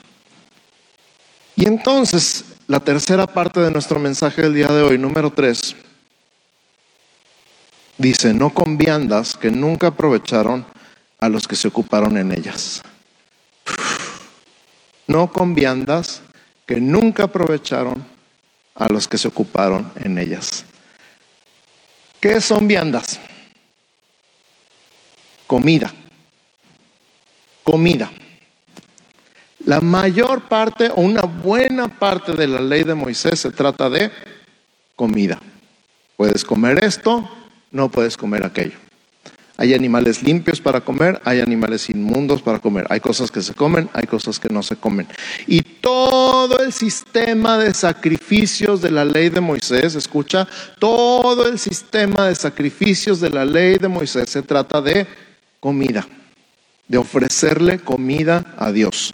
Y 1.56 1.66
entonces, 1.66 2.44
la 2.68 2.82
tercera 2.82 3.26
parte 3.26 3.62
de 3.62 3.72
nuestro 3.72 3.98
mensaje 3.98 4.42
del 4.42 4.56
día 4.56 4.68
de 4.68 4.82
hoy, 4.84 4.98
número 4.98 5.32
tres, 5.32 5.74
dice, 7.98 8.34
no 8.34 8.50
con 8.50 8.78
viandas 8.78 9.38
que 9.38 9.50
nunca 9.50 9.88
aprovecharon 9.88 10.66
a 11.18 11.30
los 11.30 11.48
que 11.48 11.56
se 11.56 11.70
ocuparon 11.70 12.18
en 12.18 12.34
ellas. 12.34 12.82
No 15.08 15.32
con 15.32 15.56
viandas 15.56 16.22
que 16.66 16.82
nunca 16.82 17.24
aprovecharon 17.24 18.06
a 18.76 18.90
los 18.90 19.08
que 19.08 19.18
se 19.18 19.30
ocuparon 19.30 19.90
en 19.96 20.18
ellas. 20.18 20.66
¿Qué 22.20 22.42
son 22.42 22.68
viandas? 22.68 23.18
Comida. 25.48 25.94
Comida. 27.64 28.12
La 29.68 29.82
mayor 29.82 30.44
parte 30.44 30.90
o 30.96 31.02
una 31.02 31.24
buena 31.24 31.90
parte 31.90 32.32
de 32.32 32.48
la 32.48 32.62
ley 32.62 32.86
de 32.86 32.96
Moisés 32.96 33.42
se 33.42 33.52
trata 33.52 33.90
de 33.90 34.10
comida. 34.96 35.42
Puedes 36.16 36.46
comer 36.46 36.82
esto, 36.86 37.30
no 37.72 37.90
puedes 37.90 38.16
comer 38.16 38.46
aquello. 38.46 38.78
Hay 39.58 39.74
animales 39.74 40.24
limpios 40.24 40.62
para 40.62 40.80
comer, 40.80 41.22
hay 41.26 41.42
animales 41.42 41.90
inmundos 41.90 42.42
para 42.42 42.60
comer. 42.60 42.88
Hay 42.90 43.02
cosas 43.02 43.30
que 43.30 43.42
se 43.42 43.54
comen, 43.56 43.90
hay 43.92 44.06
cosas 44.08 44.40
que 44.40 44.48
no 44.48 44.64
se 44.64 44.78
comen. 44.78 45.06
Y 45.48 45.62
todo 45.62 46.60
el 46.60 46.72
sistema 46.72 47.58
de 47.58 47.74
sacrificios 47.74 48.82
de 48.82 48.92
la 48.92 49.04
ley 49.04 49.28
de 49.28 49.42
Moisés, 49.42 49.96
escucha, 49.96 50.48
todo 50.80 51.46
el 51.46 51.60
sistema 51.60 52.30
de 52.30 52.36
sacrificios 52.36 53.20
de 53.20 53.32
la 53.32 53.44
ley 53.44 53.80
de 53.80 53.90
Moisés 53.90 54.30
se 54.30 54.44
trata 54.44 54.80
de 54.82 55.06
comida, 55.60 56.08
de 56.88 56.98
ofrecerle 56.98 57.80
comida 57.80 58.46
a 58.58 58.72
Dios. 58.72 59.14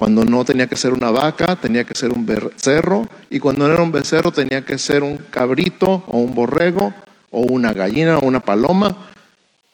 Cuando 0.00 0.24
no 0.24 0.46
tenía 0.46 0.66
que 0.66 0.76
ser 0.76 0.94
una 0.94 1.10
vaca, 1.10 1.56
tenía 1.56 1.84
que 1.84 1.94
ser 1.94 2.10
un 2.10 2.24
becerro. 2.24 3.06
Y 3.28 3.38
cuando 3.38 3.68
no 3.68 3.74
era 3.74 3.82
un 3.82 3.92
becerro, 3.92 4.32
tenía 4.32 4.64
que 4.64 4.78
ser 4.78 5.02
un 5.02 5.18
cabrito 5.18 6.04
o 6.06 6.20
un 6.20 6.34
borrego 6.34 6.94
o 7.30 7.40
una 7.42 7.74
gallina 7.74 8.16
o 8.16 8.24
una 8.24 8.40
paloma, 8.40 9.10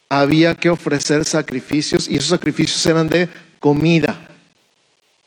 había 0.09 0.53
que 0.55 0.69
ofrecer 0.69 1.23
sacrificios 1.23 2.09
y 2.09 2.17
esos 2.17 2.27
sacrificios 2.27 2.85
eran 2.85 3.07
de 3.07 3.29
comida. 3.61 4.27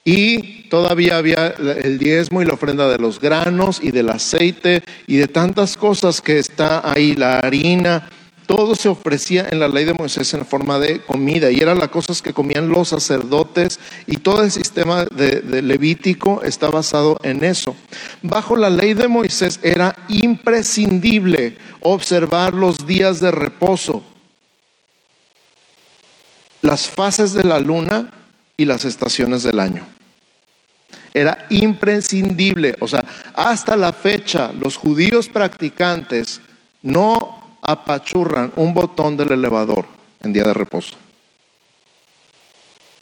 Y 0.05 0.69
todavía 0.69 1.17
había 1.17 1.47
el 1.47 1.99
diezmo 1.99 2.43
y 2.43 2.45
la 2.45 2.53
ofrenda 2.53 2.87
de 2.91 2.99
los 2.99 3.21
granos 3.21 3.81
y 3.83 3.93
del 3.93 4.11
aceite 4.11 4.83
y 5.07 5.17
de 5.17 5.29
tantas 5.29 5.79
cosas 5.79 6.21
que 6.21 6.39
está 6.39 6.83
ahí, 6.85 7.15
la 7.15 7.39
harina, 7.39 8.07
todo 8.51 8.75
se 8.75 8.89
ofrecía 8.89 9.47
en 9.49 9.61
la 9.61 9.69
ley 9.69 9.85
de 9.85 9.95
Moisés 9.95 10.35
en 10.35 10.45
forma 10.45 10.81
de 10.81 11.01
comida 11.03 11.53
y 11.53 11.61
eran 11.61 11.79
las 11.79 11.91
cosas 11.91 12.21
que 12.21 12.33
comían 12.33 12.69
los 12.69 12.89
sacerdotes 12.89 13.79
y 14.09 14.17
todo 14.17 14.43
el 14.43 14.51
sistema 14.51 15.05
de, 15.05 15.63
Levítico 15.63 16.43
está 16.43 16.69
basado 16.69 17.17
en 17.23 17.45
eso. 17.45 17.77
Bajo 18.23 18.57
la 18.57 18.69
ley 18.69 18.95
de 18.95 19.07
Moisés 19.07 19.61
era 19.63 19.95
imprescindible 20.09 21.59
observar 21.79 22.53
los 22.53 22.89
días 22.89 23.21
de 23.21 23.31
reposo, 23.31 24.03
las 26.61 26.89
fases 26.89 27.33
de 27.33 27.45
la 27.45 27.61
luna 27.61 28.11
y 28.57 28.65
las 28.65 28.85
estaciones 28.85 29.45
del 29.45 29.61
año. 29.61 29.87
Era 31.15 31.47
imprescindible, 31.51 32.75
o 32.81 32.89
sea, 32.89 33.05
hasta 33.33 33.77
la 33.77 33.93
fecha 33.93 34.51
los 34.53 34.77
judíos 34.77 35.29
practicantes 35.29 36.41
no 36.83 37.40
apachurran 37.71 38.53
un 38.57 38.75
botón 38.75 39.17
del 39.17 39.33
elevador 39.33 39.87
en 40.23 40.33
día 40.33 40.45
de 40.45 40.55
reposo. 40.55 40.97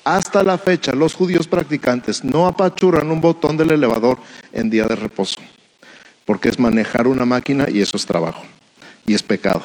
Hasta 0.05 0.43
la 0.43 0.57
fecha, 0.57 0.93
los 0.93 1.15
judíos 1.15 1.47
practicantes 1.47 2.25
no 2.25 2.47
apachurran 2.47 3.11
un 3.11 3.21
botón 3.21 3.57
del 3.57 3.71
elevador 3.71 4.19
en 4.53 4.71
día 4.71 4.87
de 4.87 4.97
reposo, 4.97 5.41
porque 6.25 6.49
es 6.49 6.59
manejar 6.59 7.07
una 7.07 7.25
máquina 7.25 7.67
y 7.69 7.81
eso 7.81 7.97
es 7.97 8.07
trabajo 8.07 8.43
y 9.07 9.15
es 9.15 9.23
pecado. 9.23 9.63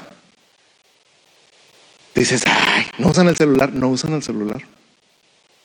Dices, 2.13 2.43
ay, 2.45 2.85
no 2.97 3.09
usan 3.09 3.27
el 3.27 3.35
celular, 3.35 3.71
no 3.73 3.89
usan 3.89 4.13
el 4.13 4.23
celular 4.23 4.63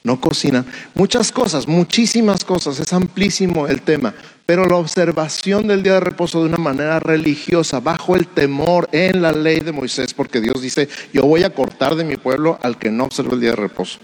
no 0.09 0.21
cocinan. 0.21 0.65
Muchas 0.95 1.31
cosas, 1.31 1.69
muchísimas 1.69 2.43
cosas, 2.45 2.81
es 2.81 2.93
amplísimo 2.95 3.69
el 3.69 3.83
tema, 3.83 4.15
pero 4.47 4.65
la 4.65 4.77
observación 4.77 5.69
del 5.69 5.83
día 5.83 5.95
de 5.95 6.01
reposo 6.01 6.41
de 6.41 6.47
una 6.49 6.57
manera 6.57 6.99
religiosa, 6.99 7.79
bajo 7.81 8.17
el 8.17 8.27
temor 8.27 8.89
en 8.93 9.21
la 9.21 9.33
ley 9.33 9.61
de 9.61 9.73
Moisés, 9.73 10.15
porque 10.15 10.41
Dios 10.41 10.63
dice, 10.63 10.89
yo 11.13 11.25
voy 11.25 11.45
a 11.45 11.53
cortar 11.53 11.95
de 11.95 12.05
mi 12.05 12.17
pueblo 12.17 12.59
al 12.63 12.79
que 12.79 12.91
no 12.91 13.05
observa 13.05 13.35
el 13.35 13.41
día 13.41 13.51
de 13.51 13.57
reposo. 13.57 13.99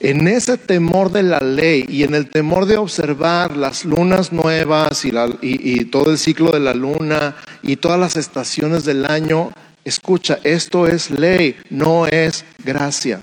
En 0.00 0.28
ese 0.28 0.58
temor 0.58 1.10
de 1.12 1.22
la 1.22 1.40
ley 1.40 1.86
y 1.88 2.04
en 2.04 2.14
el 2.14 2.28
temor 2.28 2.66
de 2.66 2.76
observar 2.76 3.56
las 3.56 3.86
lunas 3.86 4.32
nuevas 4.32 5.04
y, 5.04 5.12
y 5.40 5.84
todo 5.86 6.10
el 6.10 6.18
ciclo 6.18 6.52
de 6.52 6.60
la 6.60 6.74
luna 6.74 7.36
y 7.62 7.76
todas 7.76 7.98
las 7.98 8.16
estaciones 8.16 8.84
del 8.84 9.06
año, 9.06 9.50
escucha, 9.84 10.38
esto 10.44 10.86
es 10.86 11.10
ley, 11.10 11.56
no 11.70 12.06
es 12.06 12.44
gracia. 12.62 13.20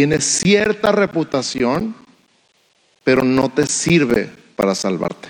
Tiene 0.00 0.22
cierta 0.22 0.92
reputación, 0.92 1.94
pero 3.04 3.22
no 3.22 3.50
te 3.50 3.66
sirve 3.66 4.30
para 4.56 4.74
salvarte. 4.74 5.28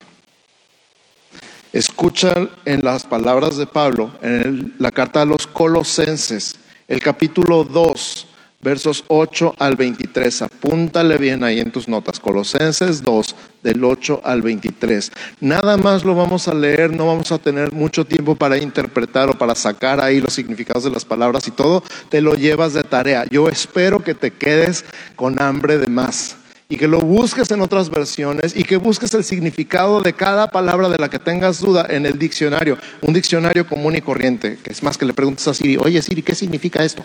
Escucha 1.72 2.32
en 2.64 2.84
las 2.84 3.02
palabras 3.02 3.56
de 3.56 3.66
Pablo, 3.66 4.12
en 4.22 4.76
la 4.78 4.92
carta 4.92 5.22
a 5.22 5.24
los 5.24 5.48
colosenses, 5.48 6.54
el 6.86 7.02
capítulo 7.02 7.64
2, 7.64 8.28
versos 8.60 9.04
8 9.08 9.54
al 9.58 9.76
23. 9.76 10.42
Apúntale 10.42 11.18
bien 11.18 11.44
ahí 11.44 11.60
en 11.60 11.70
tus 11.70 11.88
notas. 11.88 12.20
Colosenses 12.20 13.02
2, 13.02 13.34
del 13.62 13.84
8 13.84 14.20
al 14.24 14.42
23. 14.42 15.10
Nada 15.40 15.76
más 15.76 16.04
lo 16.04 16.14
vamos 16.14 16.48
a 16.48 16.54
leer, 16.54 16.92
no 16.92 17.06
vamos 17.06 17.32
a 17.32 17.38
tener 17.38 17.72
mucho 17.72 18.04
tiempo 18.04 18.34
para 18.34 18.58
interpretar 18.58 19.30
o 19.30 19.38
para 19.38 19.54
sacar 19.54 20.00
ahí 20.00 20.20
los 20.20 20.34
significados 20.34 20.84
de 20.84 20.90
las 20.90 21.04
palabras 21.04 21.46
y 21.48 21.50
todo. 21.50 21.82
Te 22.08 22.20
lo 22.20 22.34
llevas 22.34 22.74
de 22.74 22.82
tarea. 22.82 23.24
Yo 23.30 23.48
espero 23.48 24.00
que 24.00 24.14
te 24.14 24.30
quedes 24.30 24.84
con 25.16 25.40
hambre 25.40 25.78
de 25.78 25.88
más 25.88 26.36
y 26.70 26.76
que 26.76 26.86
lo 26.86 27.00
busques 27.00 27.50
en 27.50 27.60
otras 27.60 27.90
versiones 27.90 28.56
y 28.56 28.62
que 28.62 28.76
busques 28.76 29.12
el 29.12 29.24
significado 29.24 30.00
de 30.00 30.12
cada 30.12 30.52
palabra 30.52 30.88
de 30.88 30.98
la 30.98 31.10
que 31.10 31.18
tengas 31.18 31.60
duda 31.60 31.84
en 31.90 32.06
el 32.06 32.16
diccionario, 32.16 32.78
un 33.02 33.12
diccionario 33.12 33.66
común 33.66 33.96
y 33.96 34.00
corriente, 34.00 34.56
que 34.62 34.70
es 34.70 34.82
más 34.82 34.96
que 34.96 35.04
le 35.04 35.12
preguntes 35.12 35.46
a 35.48 35.52
Siri, 35.52 35.76
oye 35.76 36.00
Siri, 36.00 36.22
¿qué 36.22 36.36
significa 36.36 36.84
esto? 36.84 37.04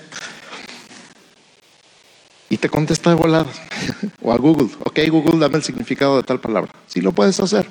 Y 2.55 2.57
te 2.57 2.69
contesta 2.69 3.09
de 3.09 3.17
volada, 3.17 3.51
o 4.21 4.31
a 4.31 4.37
Google, 4.37 4.69
ok 4.79 4.99
Google, 5.09 5.39
dame 5.39 5.57
el 5.57 5.63
significado 5.63 6.15
de 6.15 6.23
tal 6.23 6.39
palabra, 6.39 6.71
si 6.87 7.01
lo 7.01 7.11
puedes 7.11 7.37
hacer. 7.41 7.69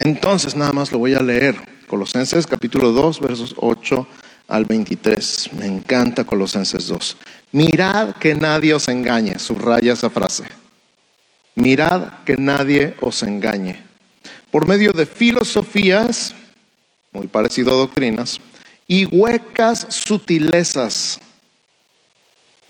Entonces 0.00 0.56
nada 0.56 0.72
más 0.72 0.90
lo 0.90 0.98
voy 0.98 1.14
a 1.14 1.20
leer, 1.20 1.54
Colosenses 1.86 2.44
capítulo 2.44 2.90
2, 2.90 3.20
versos 3.20 3.54
8 3.56 4.04
al 4.48 4.64
23. 4.64 5.52
Me 5.52 5.66
encanta 5.66 6.24
Colosenses 6.24 6.88
2. 6.88 7.16
Mirad 7.52 8.16
que 8.16 8.34
nadie 8.34 8.74
os 8.74 8.88
engañe, 8.88 9.38
subraya 9.38 9.92
esa 9.92 10.10
frase. 10.10 10.42
Mirad 11.54 12.24
que 12.24 12.36
nadie 12.36 12.96
os 13.00 13.22
engañe. 13.22 13.80
Por 14.50 14.66
medio 14.66 14.90
de 14.90 15.06
filosofías, 15.06 16.34
muy 17.12 17.28
parecido 17.28 17.70
a 17.70 17.76
doctrinas, 17.76 18.40
y 18.88 19.04
huecas 19.04 19.86
sutilezas, 19.88 21.20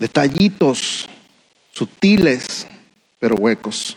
detallitos 0.01 1.07
sutiles, 1.71 2.67
pero 3.19 3.35
huecos, 3.35 3.95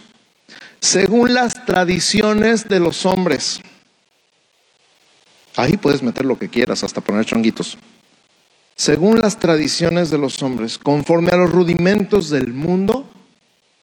según 0.79 1.35
las 1.35 1.67
tradiciones 1.67 2.69
de 2.69 2.79
los 2.79 3.05
hombres 3.05 3.61
Ahí 5.57 5.77
puedes 5.77 6.03
meter 6.03 6.25
lo 6.25 6.39
que 6.39 6.49
quieras, 6.49 6.83
hasta 6.83 7.01
poner 7.01 7.25
chonguitos. 7.25 7.79
Según 8.75 9.21
las 9.21 9.39
tradiciones 9.39 10.11
de 10.11 10.19
los 10.19 10.43
hombres, 10.43 10.79
conforme 10.79 11.31
a 11.31 11.37
los 11.37 11.51
rudimentos 11.51 12.29
del 12.29 12.53
mundo 12.53 13.09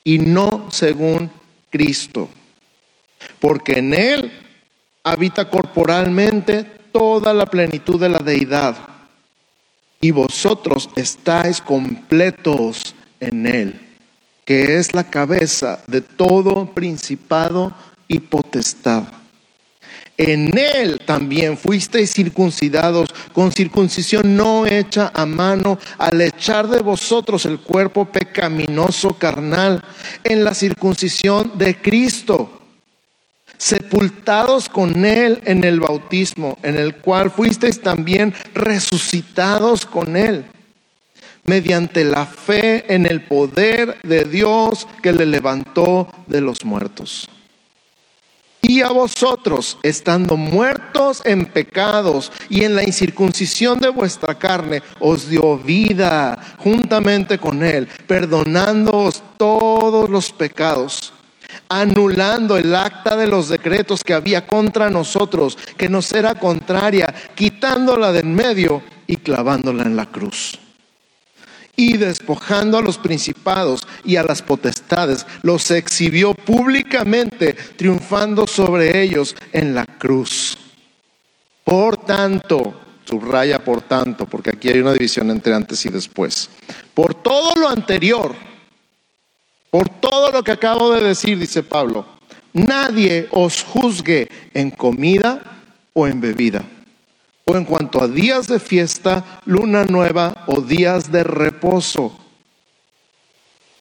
y 0.04 0.20
no 0.20 0.68
según 0.70 1.32
Cristo. 1.70 2.28
Porque 3.40 3.80
en 3.80 3.94
Él 3.94 4.32
habita 5.04 5.50
corporalmente 5.50 6.66
toda 6.92 7.34
la 7.34 7.46
plenitud 7.46 8.00
de 8.00 8.10
la 8.10 8.20
deidad. 8.20 8.76
Y 10.02 10.12
vosotros 10.12 10.90
estáis 10.96 11.62
completos 11.62 12.96
en 13.20 13.46
Él, 13.46 13.80
que 14.44 14.78
es 14.78 14.94
la 14.94 15.04
cabeza 15.04 15.84
de 15.88 16.02
todo 16.02 16.74
principado 16.74 17.74
y 18.08 18.20
potestad. 18.20 19.04
En 20.18 20.56
él 20.56 21.02
también 21.04 21.58
fuisteis 21.58 22.14
circuncidados 22.14 23.10
con 23.34 23.52
circuncisión 23.52 24.36
no 24.36 24.68
hecha 24.68 25.12
a 25.16 25.26
mano 25.26 25.80
al 25.98 26.22
echar 26.22 26.68
de 26.68 26.80
vosotros 26.82 27.48
el 27.48 27.60
cuerpo 27.60 28.06
pecaminoso 28.06 29.18
carnal 29.18 29.84
en 30.24 30.44
la 30.44 30.54
circuncisión 30.54 31.54
de 31.56 31.82
Cristo 31.82 32.61
sepultados 33.62 34.70
con 34.70 35.06
Él 35.06 35.40
en 35.46 35.64
el 35.64 35.80
bautismo, 35.80 36.58
en 36.64 36.78
el 36.78 36.96
cual 36.96 37.30
fuisteis 37.30 37.80
también 37.80 38.34
resucitados 38.56 39.86
con 39.86 40.18
Él, 40.18 40.46
mediante 41.44 42.04
la 42.04 42.26
fe 42.26 42.92
en 42.92 43.06
el 43.06 43.22
poder 43.22 44.02
de 44.02 44.24
Dios 44.24 44.88
que 45.04 45.14
le 45.14 45.28
levantó 45.28 46.08
de 46.26 46.42
los 46.42 46.66
muertos. 46.66 47.30
Y 48.64 48.82
a 48.82 48.90
vosotros, 48.90 49.78
estando 49.84 50.38
muertos 50.38 51.22
en 51.24 51.46
pecados 51.46 52.32
y 52.50 52.64
en 52.64 52.76
la 52.76 52.84
incircuncisión 52.84 53.80
de 53.80 53.90
vuestra 53.90 54.40
carne, 54.40 54.82
os 55.00 55.30
dio 55.30 55.60
vida 55.60 56.56
juntamente 56.58 57.38
con 57.38 57.62
Él, 57.62 57.88
perdonándoos 58.08 59.22
todos 59.38 60.10
los 60.10 60.32
pecados, 60.32 61.14
anulando 61.70 62.58
el 62.58 62.74
acta 62.76 63.16
de 63.16 63.28
los 63.28 63.50
decretos 63.50 64.04
que 64.04 64.14
había 64.14 64.46
contra 64.46 64.90
nosotros, 64.90 65.58
que 65.78 65.90
nos 65.90 66.12
era 66.14 66.36
contraria, 66.36 67.14
quitándola 67.36 68.12
de 68.12 68.22
en 68.22 68.36
medio 68.36 68.84
y 69.08 69.18
clavándola 69.18 69.84
en 69.84 69.96
la 69.96 70.06
cruz 70.06 70.60
y 71.76 71.98
despojando 71.98 72.78
a 72.78 72.82
los 72.82 72.98
principados 72.98 73.88
y 74.04 74.16
a 74.16 74.24
las 74.24 74.42
potestades, 74.44 75.26
los 75.42 75.72
exhibió 75.72 76.36
públicamente, 76.36 77.54
triunfando 77.54 78.46
sobre 78.46 79.02
ellos 79.02 79.36
en 79.52 79.74
la 79.74 79.86
cruz. 79.86 80.58
Por 81.64 81.98
tanto, 81.98 82.80
subraya 83.06 83.64
por 83.64 83.82
tanto, 83.82 84.28
porque 84.28 84.52
aquí 84.52 84.70
hay 84.70 84.80
una 84.80 84.94
división 84.94 85.32
entre 85.32 85.56
antes 85.56 85.84
y 85.86 85.90
después. 85.90 86.50
Por 86.94 87.16
todo 87.16 87.56
lo 87.56 87.70
anterior, 87.70 88.36
por 89.72 89.90
todo 89.90 90.32
lo 90.32 90.44
que 90.44 90.52
acabo 90.52 90.92
de 90.92 91.02
decir, 91.02 91.40
dice 91.40 91.64
Pablo, 91.64 92.06
nadie 92.54 93.28
os 93.32 93.64
juzgue 93.64 94.30
en 94.54 94.70
comida 94.70 95.42
o 95.94 96.08
en 96.08 96.22
bebida 96.22 96.64
o 97.46 97.58
en 97.58 97.66
cuanto 97.66 98.04
a 98.04 98.08
días 98.08 98.48
de 98.48 98.60
fiesta, 98.60 99.42
luna 99.46 99.84
nueva 99.86 100.44
o 100.48 100.62
días 100.62 101.12
de 101.12 101.24
reposo. 101.24 102.18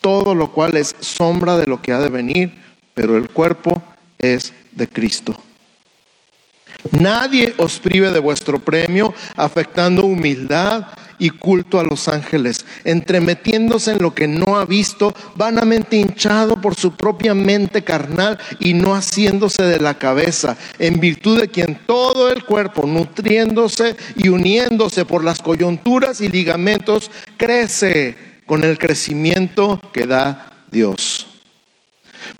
Todo 0.00 0.34
lo 0.34 0.50
cual 0.50 0.76
es 0.76 0.96
sombra 1.00 1.58
de 1.58 1.66
lo 1.66 1.82
que 1.82 1.92
ha 1.92 2.00
de 2.00 2.08
venir, 2.08 2.54
pero 2.94 3.16
el 3.16 3.28
cuerpo 3.28 3.82
es 4.18 4.54
de 4.72 4.88
Cristo. 4.88 5.36
Nadie 6.92 7.54
os 7.58 7.78
prive 7.78 8.10
de 8.10 8.20
vuestro 8.20 8.58
premio, 8.58 9.12
afectando 9.36 10.06
humildad 10.06 10.86
y 11.20 11.30
culto 11.30 11.78
a 11.78 11.84
los 11.84 12.08
ángeles, 12.08 12.64
entremetiéndose 12.82 13.92
en 13.92 14.02
lo 14.02 14.12
que 14.12 14.26
no 14.26 14.58
ha 14.58 14.64
visto, 14.64 15.14
vanamente 15.36 15.96
hinchado 15.96 16.60
por 16.60 16.74
su 16.74 16.96
propia 16.96 17.34
mente 17.34 17.84
carnal 17.84 18.38
y 18.58 18.74
no 18.74 18.96
haciéndose 18.96 19.62
de 19.62 19.78
la 19.78 19.94
cabeza, 19.94 20.56
en 20.80 20.98
virtud 20.98 21.40
de 21.40 21.48
quien 21.48 21.78
todo 21.86 22.32
el 22.32 22.44
cuerpo, 22.44 22.86
nutriéndose 22.86 23.94
y 24.16 24.28
uniéndose 24.28 25.04
por 25.04 25.22
las 25.22 25.40
coyunturas 25.40 26.20
y 26.20 26.28
ligamentos, 26.28 27.10
crece 27.36 28.16
con 28.46 28.64
el 28.64 28.78
crecimiento 28.78 29.80
que 29.92 30.06
da 30.06 30.64
Dios. 30.72 31.29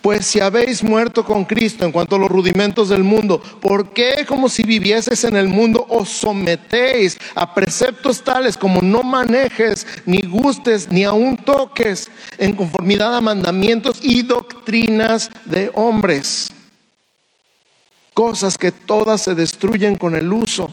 Pues 0.03 0.27
si 0.27 0.41
habéis 0.41 0.83
muerto 0.83 1.25
con 1.25 1.45
Cristo 1.45 1.85
en 1.85 1.93
cuanto 1.93 2.17
a 2.17 2.19
los 2.19 2.31
rudimentos 2.31 2.89
del 2.89 3.05
mundo, 3.05 3.41
¿por 3.41 3.93
qué 3.93 4.25
como 4.27 4.49
si 4.49 4.63
vivieses 4.63 5.25
en 5.25 5.37
el 5.37 5.49
mundo 5.49 5.87
os 5.89 6.09
sometéis 6.09 7.19
a 7.35 7.55
preceptos 7.55 8.23
tales 8.23 8.57
como 8.57 8.81
no 8.81 9.03
manejes, 9.03 9.87
ni 10.07 10.23
gustes, 10.23 10.91
ni 10.91 11.05
aun 11.05 11.37
toques 11.37 12.11
en 12.39 12.55
conformidad 12.55 13.17
a 13.17 13.21
mandamientos 13.21 13.99
y 14.03 14.23
doctrinas 14.23 15.31
de 15.45 15.71
hombres? 15.75 16.51
Cosas 18.15 18.59
que 18.59 18.73
todas 18.73 19.23
se 19.23 19.35
destruyen 19.35 19.97
con 19.97 20.17
el 20.17 20.33
uso. 20.33 20.69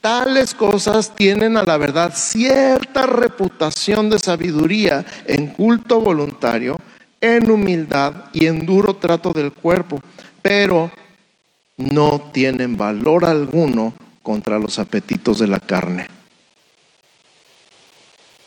Tales 0.00 0.52
cosas 0.52 1.14
tienen 1.14 1.56
a 1.56 1.62
la 1.62 1.78
verdad 1.78 2.12
cierta 2.14 3.06
reputación 3.06 4.10
de 4.10 4.18
sabiduría 4.18 5.04
en 5.26 5.46
culto 5.46 6.00
voluntario 6.00 6.78
en 7.24 7.50
humildad 7.50 8.26
y 8.34 8.46
en 8.46 8.66
duro 8.66 8.96
trato 8.96 9.32
del 9.32 9.50
cuerpo, 9.50 9.98
pero 10.42 10.90
no 11.78 12.30
tienen 12.32 12.76
valor 12.76 13.24
alguno 13.24 13.94
contra 14.22 14.58
los 14.58 14.78
apetitos 14.78 15.38
de 15.38 15.46
la 15.46 15.58
carne. 15.58 16.06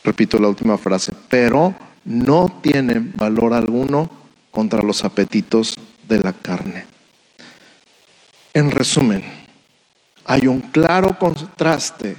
Repito 0.04 0.38
la 0.38 0.48
última 0.48 0.78
frase, 0.78 1.12
pero 1.28 1.74
no 2.06 2.60
tienen 2.62 3.14
valor 3.16 3.54
alguno 3.54 4.10
contra 4.52 4.84
los 4.84 5.04
apetitos 5.04 5.74
de 6.08 6.20
la 6.20 6.34
carne. 6.34 6.86
En 8.54 8.70
resumen, 8.70 9.24
hay 10.24 10.46
un 10.46 10.62
claro 10.62 11.18
contraste 11.18 12.16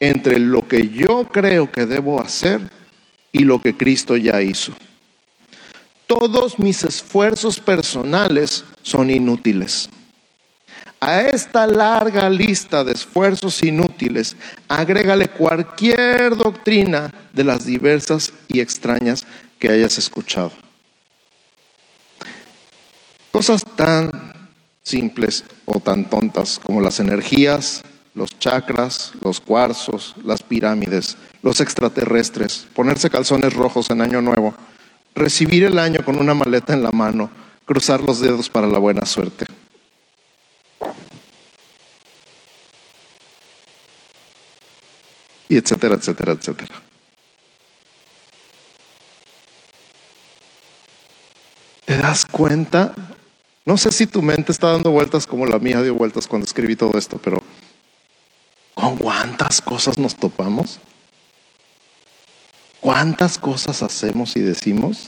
entre 0.00 0.40
lo 0.40 0.66
que 0.66 0.88
yo 0.88 1.28
creo 1.28 1.70
que 1.70 1.86
debo 1.86 2.20
hacer 2.20 2.60
y 3.30 3.44
lo 3.44 3.60
que 3.60 3.76
Cristo 3.76 4.16
ya 4.16 4.42
hizo. 4.42 4.72
Todos 6.06 6.58
mis 6.58 6.84
esfuerzos 6.84 7.60
personales 7.60 8.64
son 8.82 9.10
inútiles. 9.10 9.88
A 11.00 11.20
esta 11.22 11.66
larga 11.66 12.30
lista 12.30 12.82
de 12.82 12.92
esfuerzos 12.92 13.62
inútiles, 13.62 14.36
agrégale 14.68 15.28
cualquier 15.28 16.36
doctrina 16.36 17.12
de 17.32 17.44
las 17.44 17.66
diversas 17.66 18.32
y 18.48 18.60
extrañas 18.60 19.26
que 19.58 19.68
hayas 19.68 19.98
escuchado. 19.98 20.52
Cosas 23.30 23.64
tan 23.76 24.32
simples 24.82 25.44
o 25.64 25.80
tan 25.80 26.08
tontas 26.08 26.60
como 26.62 26.80
las 26.80 27.00
energías, 27.00 27.82
los 28.14 28.38
chakras, 28.38 29.12
los 29.20 29.40
cuarzos, 29.40 30.14
las 30.24 30.42
pirámides, 30.42 31.16
los 31.42 31.60
extraterrestres, 31.60 32.66
ponerse 32.74 33.10
calzones 33.10 33.52
rojos 33.52 33.90
en 33.90 34.00
Año 34.00 34.22
Nuevo, 34.22 34.54
recibir 35.14 35.64
el 35.64 35.78
año 35.78 36.04
con 36.04 36.16
una 36.18 36.34
maleta 36.34 36.72
en 36.72 36.82
la 36.82 36.92
mano, 36.92 37.30
cruzar 37.64 38.00
los 38.00 38.20
dedos 38.20 38.48
para 38.48 38.66
la 38.66 38.78
buena 38.78 39.06
suerte. 39.06 39.46
Y 45.48 45.56
etcétera, 45.56 45.94
etcétera, 45.94 46.32
etcétera. 46.32 46.82
¿Te 51.84 51.98
das 51.98 52.24
cuenta? 52.24 52.94
No 53.66 53.76
sé 53.76 53.92
si 53.92 54.06
tu 54.06 54.20
mente 54.20 54.52
está 54.52 54.72
dando 54.72 54.90
vueltas 54.90 55.26
como 55.26 55.46
la 55.46 55.58
mía 55.58 55.82
dio 55.82 55.94
vueltas 55.94 56.26
cuando 56.26 56.46
escribí 56.46 56.76
todo 56.76 56.98
esto, 56.98 57.18
pero 57.22 57.42
¿con 58.74 58.96
cuántas 58.96 59.60
cosas 59.60 59.98
nos 59.98 60.16
topamos? 60.16 60.80
¿Cuántas 62.84 63.38
cosas 63.38 63.82
hacemos 63.82 64.36
y 64.36 64.40
decimos? 64.40 65.06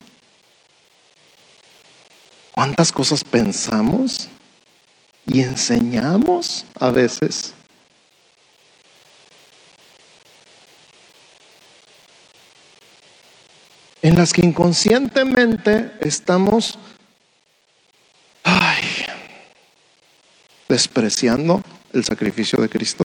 ¿Cuántas 2.53 2.91
cosas 2.91 3.23
pensamos 3.23 4.29
y 5.27 5.43
enseñamos 5.43 6.65
a 6.81 6.89
veces? 6.89 7.53
En 14.01 14.17
las 14.17 14.33
que 14.33 14.41
inconscientemente 14.47 15.93
estamos 16.01 16.79
despreciando 20.67 21.63
el 21.93 22.07
sacrificio 22.07 22.59
de 22.59 22.71
Cristo. 22.71 23.05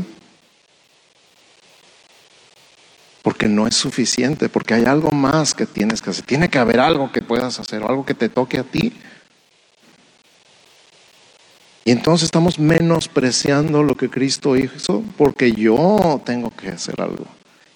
Porque 3.21 3.47
no 3.47 3.67
es 3.67 3.75
suficiente, 3.75 4.49
porque 4.49 4.73
hay 4.73 4.86
algo 4.86 5.12
más 5.12 5.53
que 5.53 5.65
tienes 5.65 6.01
que 6.01 6.10
hacer. 6.10 6.25
Tiene 6.25 6.49
que 6.49 6.57
haber 6.57 6.79
algo 6.79 7.12
que 7.12 7.21
puedas 7.21 7.60
hacer, 7.60 7.84
algo 7.84 8.05
que 8.05 8.13
te 8.13 8.29
toque 8.29 8.57
a 8.57 8.63
ti. 8.63 8.93
Y 11.84 11.91
entonces 11.91 12.25
estamos 12.25 12.60
menospreciando 12.60 13.84
lo 13.84 13.95
que 13.95 14.10
Cristo 14.10 14.55
hizo 14.55 15.03
porque 15.17 15.51
yo 15.51 16.21
tengo 16.25 16.51
que 16.55 16.69
hacer 16.69 17.01
algo. 17.01 17.25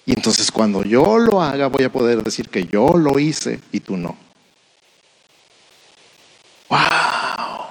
Y 0.04 0.12
entonces 0.12 0.52
cuando 0.52 0.84
yo 0.84 1.18
lo 1.18 1.42
haga 1.42 1.66
voy 1.66 1.84
a 1.84 1.92
poder 1.92 2.22
decir 2.22 2.48
que 2.48 2.64
yo 2.64 2.96
lo 2.96 3.18
hice 3.18 3.60
y 3.72 3.80
tú 3.80 3.96
no. 3.96 4.16
¡Wow! 6.70 7.65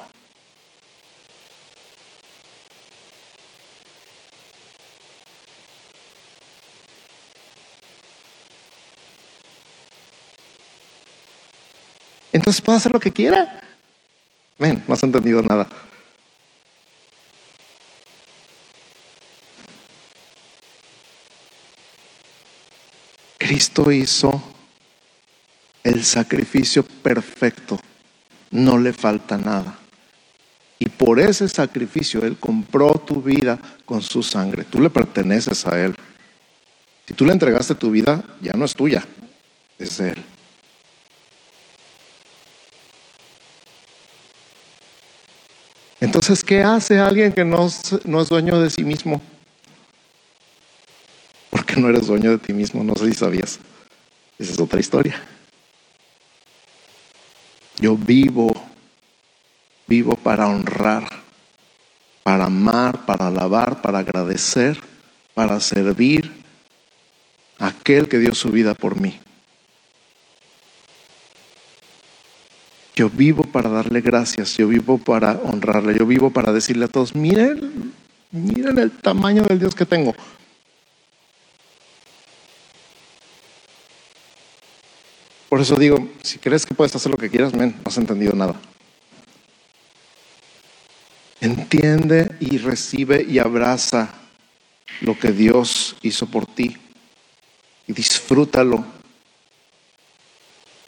Entonces 12.36 12.62
puedo 12.62 12.78
hacer 12.78 12.92
lo 12.92 13.00
que 13.00 13.14
quiera. 13.14 13.62
Ven, 14.60 14.84
no 14.86 14.94
has 14.94 15.02
entendido 15.04 15.42
nada. 15.42 15.70
Cristo 23.38 23.90
hizo 23.90 24.44
el 25.82 26.04
sacrificio 26.04 26.84
perfecto, 26.84 27.80
no 28.52 28.80
le 28.80 28.92
falta 28.92 29.38
nada. 29.38 29.80
Y 30.78 30.90
por 30.90 31.22
ese 31.22 31.48
sacrificio 31.48 32.20
Él 32.26 32.36
compró 32.38 32.96
tu 32.96 33.22
vida 33.22 33.58
con 33.86 34.02
su 34.02 34.22
sangre. 34.22 34.66
Tú 34.66 34.82
le 34.82 34.90
perteneces 34.90 35.66
a 35.66 35.80
Él. 35.80 35.96
Si 37.08 37.14
tú 37.14 37.24
le 37.24 37.32
entregaste 37.32 37.76
tu 37.76 37.92
vida, 37.92 38.26
ya 38.42 38.52
no 38.52 38.66
es 38.66 38.76
tuya, 38.76 39.06
es 39.80 40.02
Él. 40.02 40.35
Entonces, 46.06 46.44
¿qué 46.44 46.62
hace 46.62 47.00
alguien 47.00 47.34
que 47.34 47.44
no, 47.44 47.66
es 47.66 48.30
dueño 48.30 48.60
de 48.60 48.70
sí 48.70 48.84
mismo? 48.84 49.22
porque 51.50 51.78
no 51.78 51.90
eres 51.90 52.06
dueño 52.06 52.32
de 52.32 52.38
ti 52.38 52.54
mismo, 52.54 52.84
no 52.84 52.96
sé 52.96 53.08
si 53.08 53.14
sabías. 53.14 53.60
Esa 54.38 54.52
es 54.52 54.60
otra 54.60 54.80
historia. 54.80 55.16
Yo 57.80 57.96
vivo, 57.96 58.54
vivo 59.88 60.16
para 60.18 60.48
honrar, 60.48 61.08
para 62.24 62.46
amar, 62.46 63.06
para 63.06 63.28
alabar, 63.28 63.82
para 63.82 64.00
agradecer, 64.00 64.78
para 65.34 65.60
servir 65.62 66.30
a 67.58 67.68
aquel 67.68 68.10
que 68.10 68.20
dio 68.20 68.36
su 68.36 68.52
vida 68.52 68.76
por 68.76 69.00
mí. 69.00 69.18
Yo 72.96 73.10
vivo 73.10 73.44
para 73.44 73.70
darle 73.70 74.00
gracias, 74.00 74.56
yo 74.56 74.70
vivo 74.70 74.98
para 74.98 75.34
honrarle, 75.44 75.98
yo 75.98 76.06
vivo 76.06 76.30
para 76.30 76.54
decirle 76.54 76.86
a 76.86 76.88
todos, 76.88 77.14
miren, 77.14 77.94
miren 78.32 78.80
el 78.80 78.92
tamaño 78.92 79.44
del 79.44 79.60
Dios 79.60 79.76
que 79.76 79.86
tengo. 79.86 80.16
Por 85.50 85.60
eso 85.60 85.76
digo, 85.76 86.08
si 86.24 86.40
crees 86.40 86.66
que 86.66 86.74
puedes 86.74 86.96
hacer 86.96 87.12
lo 87.12 87.18
que 87.18 87.30
quieras, 87.30 87.54
men, 87.54 87.76
no 87.78 87.84
has 87.86 87.98
entendido 87.98 88.34
nada. 88.34 88.56
Entiende 91.42 92.32
y 92.40 92.58
recibe 92.60 93.26
y 93.28 93.40
abraza 93.40 94.14
lo 95.02 95.20
que 95.20 95.32
Dios 95.32 95.98
hizo 96.02 96.28
por 96.28 96.46
ti 96.46 96.78
y 97.88 97.94
disfrútalo. 97.94 98.86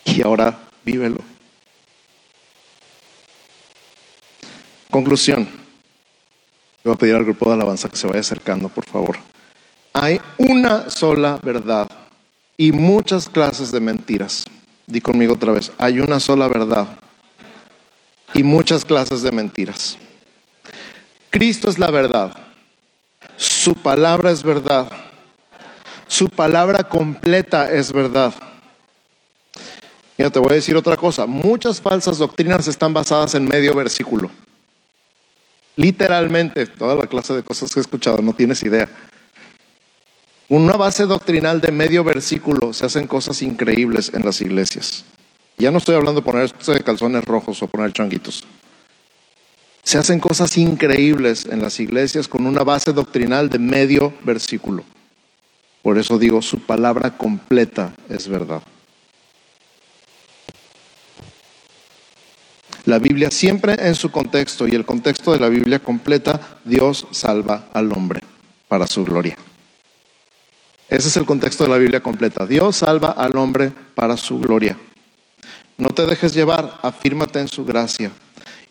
Y 0.05 0.21
ahora 0.21 0.57
vívelo. 0.85 1.36
Conclusión. 4.97 5.47
voy 6.83 6.95
a 6.95 6.97
pedir 6.97 7.13
al 7.13 7.23
grupo 7.23 7.47
de 7.47 7.53
alabanza 7.53 7.87
que 7.87 7.97
se 7.97 8.07
vaya 8.07 8.21
acercando, 8.21 8.67
por 8.67 8.83
favor. 8.83 9.19
Hay 9.93 10.19
una 10.39 10.89
sola 10.89 11.39
verdad 11.43 11.87
y 12.57 12.71
muchas 12.71 13.29
clases 13.29 13.71
de 13.71 13.79
mentiras. 13.79 14.45
Di 14.87 14.99
conmigo 14.99 15.35
otra 15.35 15.51
vez, 15.51 15.71
hay 15.77 15.99
una 15.99 16.19
sola 16.19 16.47
verdad 16.47 16.87
y 18.33 18.41
muchas 18.41 18.83
clases 18.83 19.21
de 19.21 19.31
mentiras. 19.31 19.99
Cristo 21.29 21.69
es 21.69 21.77
la 21.77 21.91
verdad. 21.91 22.35
Su 23.35 23.75
palabra 23.75 24.31
es 24.31 24.41
verdad. 24.41 24.91
Su 26.07 26.27
palabra 26.27 26.83
completa 26.85 27.71
es 27.71 27.93
verdad. 27.93 28.33
Mira, 30.17 30.31
te 30.31 30.39
voy 30.39 30.53
a 30.53 30.55
decir 30.55 30.75
otra 30.75 30.97
cosa. 30.97 31.27
Muchas 31.27 31.79
falsas 31.79 32.17
doctrinas 32.17 32.67
están 32.67 32.95
basadas 32.95 33.35
en 33.35 33.45
medio 33.45 33.75
versículo. 33.75 34.31
Literalmente, 35.77 36.65
toda 36.65 36.95
la 36.95 37.05
clase 37.05 37.33
de 37.35 37.43
cosas 37.43 37.71
que 37.71 37.79
he 37.79 37.81
escuchado, 37.81 38.17
no 38.21 38.33
tienes 38.33 38.63
idea. 38.63 38.89
Una 40.49 40.75
base 40.75 41.05
doctrinal 41.05 41.61
de 41.61 41.71
medio 41.71 42.03
versículo 42.03 42.73
se 42.73 42.85
hacen 42.87 43.05
cosas 43.05 43.41
increíbles 43.43 44.11
en 44.13 44.25
las 44.25 44.41
iglesias. 44.41 45.05
Ya 45.57 45.69
no 45.71 45.77
estoy 45.77 45.95
hablando 45.95 46.21
de 46.21 46.25
ponerse 46.25 46.83
calzones 46.83 47.23
rojos 47.25 47.61
o 47.61 47.67
poner 47.67 47.93
changuitos. 47.93 48.43
Se 49.83 49.99
hacen 49.99 50.19
cosas 50.19 50.57
increíbles 50.57 51.45
en 51.45 51.61
las 51.61 51.79
iglesias 51.79 52.27
con 52.27 52.45
una 52.47 52.63
base 52.63 52.91
doctrinal 52.91 53.49
de 53.49 53.59
medio 53.59 54.13
versículo. 54.23 54.83
Por 55.83 55.99
eso 55.99 56.17
digo, 56.17 56.41
su 56.41 56.59
palabra 56.59 57.17
completa 57.17 57.93
es 58.09 58.27
verdad. 58.27 58.63
La 62.87 62.99
Biblia 62.99 63.29
siempre 63.31 63.75
en 63.85 63.95
su 63.95 64.11
contexto 64.11 64.65
y 64.65 64.71
el 64.71 64.85
contexto 64.85 65.33
de 65.33 65.41
la 65.41 65.49
Biblia 65.49 65.79
completa, 65.79 66.39
Dios 66.63 67.05
salva 67.11 67.67
al 67.73 67.91
hombre 67.91 68.21
para 68.69 68.87
su 68.87 69.03
gloria. 69.03 69.35
Ese 70.87 71.09
es 71.09 71.17
el 71.17 71.25
contexto 71.25 71.65
de 71.65 71.69
la 71.69 71.79
Biblia 71.79 71.99
completa. 71.99 72.45
Dios 72.45 72.77
salva 72.77 73.09
al 73.09 73.35
hombre 73.35 73.73
para 73.93 74.15
su 74.15 74.39
gloria. 74.39 74.77
No 75.77 75.89
te 75.89 76.05
dejes 76.05 76.33
llevar, 76.33 76.79
afírmate 76.81 77.41
en 77.41 77.49
su 77.49 77.65
gracia 77.65 78.09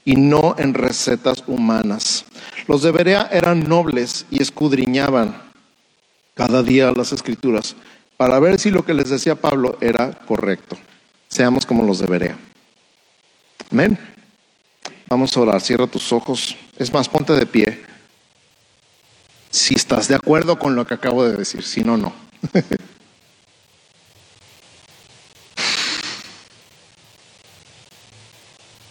y 0.03 0.17
no 0.17 0.55
en 0.57 0.73
recetas 0.73 1.45
humanas. 1.47 2.25
Los 2.69 2.81
de 2.81 2.93
Berea 2.93 3.29
eran 3.31 3.69
nobles 3.69 4.25
y 4.31 4.41
escudriñaban 4.41 5.37
cada 6.33 6.63
día 6.63 6.91
las 6.97 7.13
escrituras, 7.13 7.77
para 8.17 8.39
ver 8.39 8.59
si 8.59 8.71
lo 8.71 8.83
que 8.83 8.95
les 8.95 9.11
decía 9.11 9.35
Pablo 9.35 9.77
era 9.83 10.13
correcto. 10.13 10.79
Seamos 11.29 11.67
como 11.67 11.83
los 11.83 11.99
debería. 11.99 12.39
Amén. 13.71 13.99
Vamos 15.09 15.37
a 15.37 15.41
orar, 15.41 15.61
cierra 15.61 15.87
tus 15.87 16.13
ojos. 16.13 16.57
Es 16.77 16.93
más, 16.93 17.09
ponte 17.09 17.33
de 17.33 17.47
pie. 17.47 17.85
Si 19.51 19.75
estás 19.75 20.09
de 20.09 20.15
acuerdo 20.15 20.59
con 20.59 20.75
lo 20.77 20.87
que 20.87 20.95
acabo 20.95 21.25
de 21.25 21.37
decir, 21.37 21.63
si 21.63 21.83
no, 21.83 21.97
no. 21.97 22.13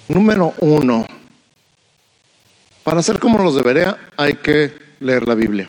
Número 0.08 0.54
uno, 0.60 1.08
para 2.84 3.02
ser 3.02 3.20
como 3.20 3.40
los 3.40 3.56
debería 3.56 3.98
hay 4.16 4.36
que 4.36 4.72
leer 5.00 5.28
la 5.28 5.34
Biblia. 5.36 5.68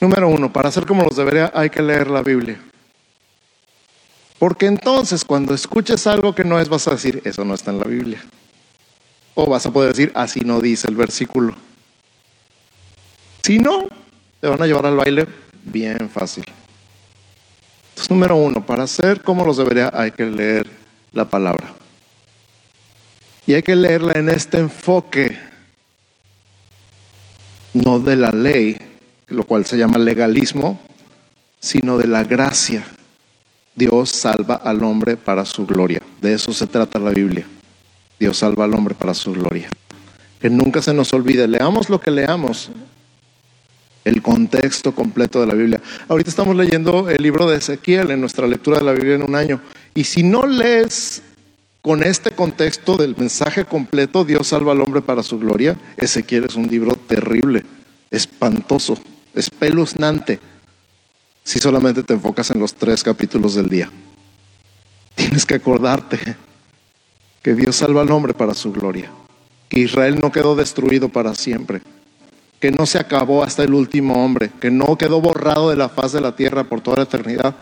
Número 0.00 0.28
uno, 0.28 0.50
para 0.52 0.72
ser 0.72 0.86
como 0.86 1.04
los 1.04 1.16
debería 1.16 1.52
hay 1.54 1.70
que 1.70 1.82
leer 1.82 2.08
la 2.08 2.22
Biblia. 2.22 2.58
Porque 4.42 4.66
entonces 4.66 5.24
cuando 5.24 5.54
escuches 5.54 6.04
algo 6.08 6.34
que 6.34 6.42
no 6.42 6.58
es, 6.58 6.68
vas 6.68 6.88
a 6.88 6.90
decir, 6.90 7.22
eso 7.24 7.44
no 7.44 7.54
está 7.54 7.70
en 7.70 7.78
la 7.78 7.84
Biblia. 7.84 8.20
O 9.36 9.46
vas 9.46 9.66
a 9.66 9.70
poder 9.70 9.94
decir, 9.94 10.10
así 10.16 10.40
no 10.40 10.60
dice 10.60 10.88
el 10.88 10.96
versículo. 10.96 11.54
Si 13.44 13.60
no, 13.60 13.86
te 14.40 14.48
van 14.48 14.60
a 14.60 14.66
llevar 14.66 14.86
al 14.86 14.96
baile 14.96 15.28
bien 15.62 16.10
fácil. 16.10 16.44
Entonces, 17.90 18.10
número 18.10 18.34
uno, 18.34 18.66
para 18.66 18.84
ser 18.88 19.22
como 19.22 19.44
los 19.44 19.58
debería 19.58 19.92
hay 19.94 20.10
que 20.10 20.26
leer 20.26 20.68
la 21.12 21.30
palabra. 21.30 21.72
Y 23.46 23.54
hay 23.54 23.62
que 23.62 23.76
leerla 23.76 24.14
en 24.14 24.28
este 24.28 24.58
enfoque, 24.58 25.38
no 27.74 28.00
de 28.00 28.16
la 28.16 28.32
ley, 28.32 28.76
lo 29.28 29.44
cual 29.44 29.66
se 29.66 29.78
llama 29.78 29.98
legalismo, 29.98 30.80
sino 31.60 31.96
de 31.96 32.08
la 32.08 32.24
gracia. 32.24 32.84
Dios 33.74 34.10
salva 34.10 34.54
al 34.56 34.82
hombre 34.82 35.16
para 35.16 35.44
su 35.44 35.66
gloria. 35.66 36.02
De 36.20 36.34
eso 36.34 36.52
se 36.52 36.66
trata 36.66 36.98
la 36.98 37.10
Biblia. 37.10 37.46
Dios 38.18 38.38
salva 38.38 38.64
al 38.64 38.74
hombre 38.74 38.94
para 38.94 39.14
su 39.14 39.32
gloria. 39.32 39.68
Que 40.40 40.50
nunca 40.50 40.82
se 40.82 40.92
nos 40.92 41.12
olvide, 41.12 41.48
leamos 41.48 41.88
lo 41.88 42.00
que 42.00 42.10
leamos, 42.10 42.70
el 44.04 44.20
contexto 44.22 44.94
completo 44.94 45.40
de 45.40 45.46
la 45.46 45.54
Biblia. 45.54 45.80
Ahorita 46.08 46.30
estamos 46.30 46.56
leyendo 46.56 47.08
el 47.08 47.22
libro 47.22 47.48
de 47.48 47.58
Ezequiel 47.58 48.10
en 48.10 48.20
nuestra 48.20 48.46
lectura 48.46 48.78
de 48.78 48.84
la 48.84 48.92
Biblia 48.92 49.14
en 49.14 49.22
un 49.22 49.34
año. 49.34 49.60
Y 49.94 50.04
si 50.04 50.22
no 50.22 50.46
lees 50.46 51.22
con 51.80 52.02
este 52.02 52.30
contexto 52.30 52.96
del 52.96 53.16
mensaje 53.16 53.64
completo, 53.64 54.24
Dios 54.24 54.48
salva 54.48 54.72
al 54.72 54.80
hombre 54.80 55.02
para 55.02 55.22
su 55.22 55.38
gloria, 55.38 55.76
Ezequiel 55.96 56.44
es 56.44 56.54
un 56.54 56.68
libro 56.68 56.94
terrible, 56.94 57.64
espantoso, 58.10 58.98
espeluznante, 59.34 60.38
si 61.44 61.58
solamente 61.58 62.02
te 62.02 62.14
enfocas 62.14 62.50
en 62.50 62.60
los 62.60 62.74
tres 62.74 63.02
capítulos 63.02 63.54
del 63.54 63.68
día. 63.68 63.90
Tienes 65.14 65.44
que 65.44 65.56
acordarte 65.56 66.36
que 67.42 67.54
Dios 67.54 67.76
salva 67.76 68.02
al 68.02 68.10
hombre 68.10 68.34
para 68.34 68.54
su 68.54 68.72
gloria, 68.72 69.10
que 69.68 69.80
Israel 69.80 70.18
no 70.20 70.30
quedó 70.32 70.54
destruido 70.54 71.08
para 71.08 71.34
siempre, 71.34 71.82
que 72.60 72.70
no 72.70 72.86
se 72.86 72.98
acabó 72.98 73.42
hasta 73.42 73.64
el 73.64 73.74
último 73.74 74.24
hombre, 74.24 74.50
que 74.60 74.70
no 74.70 74.96
quedó 74.96 75.20
borrado 75.20 75.70
de 75.70 75.76
la 75.76 75.88
faz 75.88 76.12
de 76.12 76.20
la 76.20 76.36
tierra 76.36 76.64
por 76.64 76.80
toda 76.80 76.98
la 76.98 77.02
eternidad, 77.02 77.56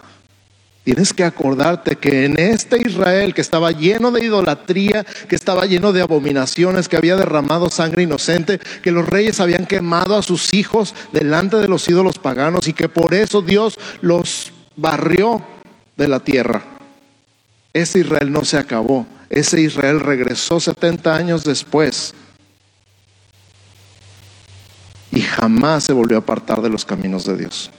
Tienes 0.91 1.13
que 1.13 1.23
acordarte 1.23 1.95
que 1.95 2.25
en 2.25 2.37
este 2.37 2.83
Israel 2.85 3.33
que 3.33 3.43
estaba 3.43 3.71
lleno 3.71 4.11
de 4.11 4.25
idolatría, 4.25 5.07
que 5.29 5.37
estaba 5.37 5.65
lleno 5.67 5.93
de 5.93 6.03
abominaciones, 6.03 6.89
que 6.89 6.97
había 6.97 7.15
derramado 7.15 7.71
sangre 7.71 8.03
inocente, 8.03 8.59
que 8.83 8.91
los 8.91 9.09
reyes 9.09 9.39
habían 9.39 9.67
quemado 9.67 10.17
a 10.17 10.23
sus 10.25 10.53
hijos 10.53 10.97
delante 11.13 11.59
de 11.59 11.69
los 11.69 11.89
ídolos 11.89 12.19
paganos 12.19 12.67
y 12.67 12.73
que 12.73 12.89
por 12.89 13.15
eso 13.15 13.41
Dios 13.41 13.79
los 14.01 14.51
barrió 14.75 15.41
de 15.97 16.09
la 16.09 16.19
tierra. 16.19 16.65
Ese 17.73 18.01
Israel 18.01 18.33
no 18.33 18.45
se 18.45 18.59
acabó, 18.59 19.07
ese 19.29 19.61
Israel 19.61 20.01
regresó 20.01 20.59
70 20.59 21.15
años 21.15 21.45
después 21.45 22.15
y 25.13 25.21
jamás 25.21 25.85
se 25.85 25.93
volvió 25.93 26.17
a 26.17 26.21
apartar 26.23 26.61
de 26.61 26.69
los 26.69 26.85
caminos 26.85 27.27
de 27.27 27.37
Dios. 27.37 27.71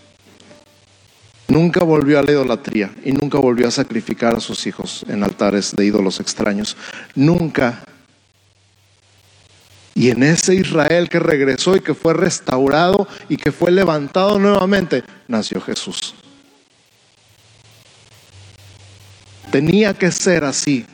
Nunca 1.51 1.83
volvió 1.83 2.17
a 2.17 2.23
la 2.23 2.31
idolatría 2.31 2.95
y 3.03 3.11
nunca 3.11 3.37
volvió 3.37 3.67
a 3.67 3.71
sacrificar 3.71 4.33
a 4.33 4.39
sus 4.39 4.65
hijos 4.67 5.03
en 5.09 5.21
altares 5.21 5.75
de 5.75 5.85
ídolos 5.85 6.21
extraños. 6.21 6.77
Nunca. 7.13 7.83
Y 9.93 10.11
en 10.11 10.23
ese 10.23 10.55
Israel 10.55 11.09
que 11.09 11.19
regresó 11.19 11.75
y 11.75 11.81
que 11.81 11.93
fue 11.93 12.13
restaurado 12.13 13.05
y 13.27 13.35
que 13.35 13.51
fue 13.51 13.69
levantado 13.69 14.39
nuevamente, 14.39 15.03
nació 15.27 15.59
Jesús. 15.59 16.15
Tenía 19.51 19.93
que 19.93 20.09
ser 20.09 20.45
así. 20.45 20.85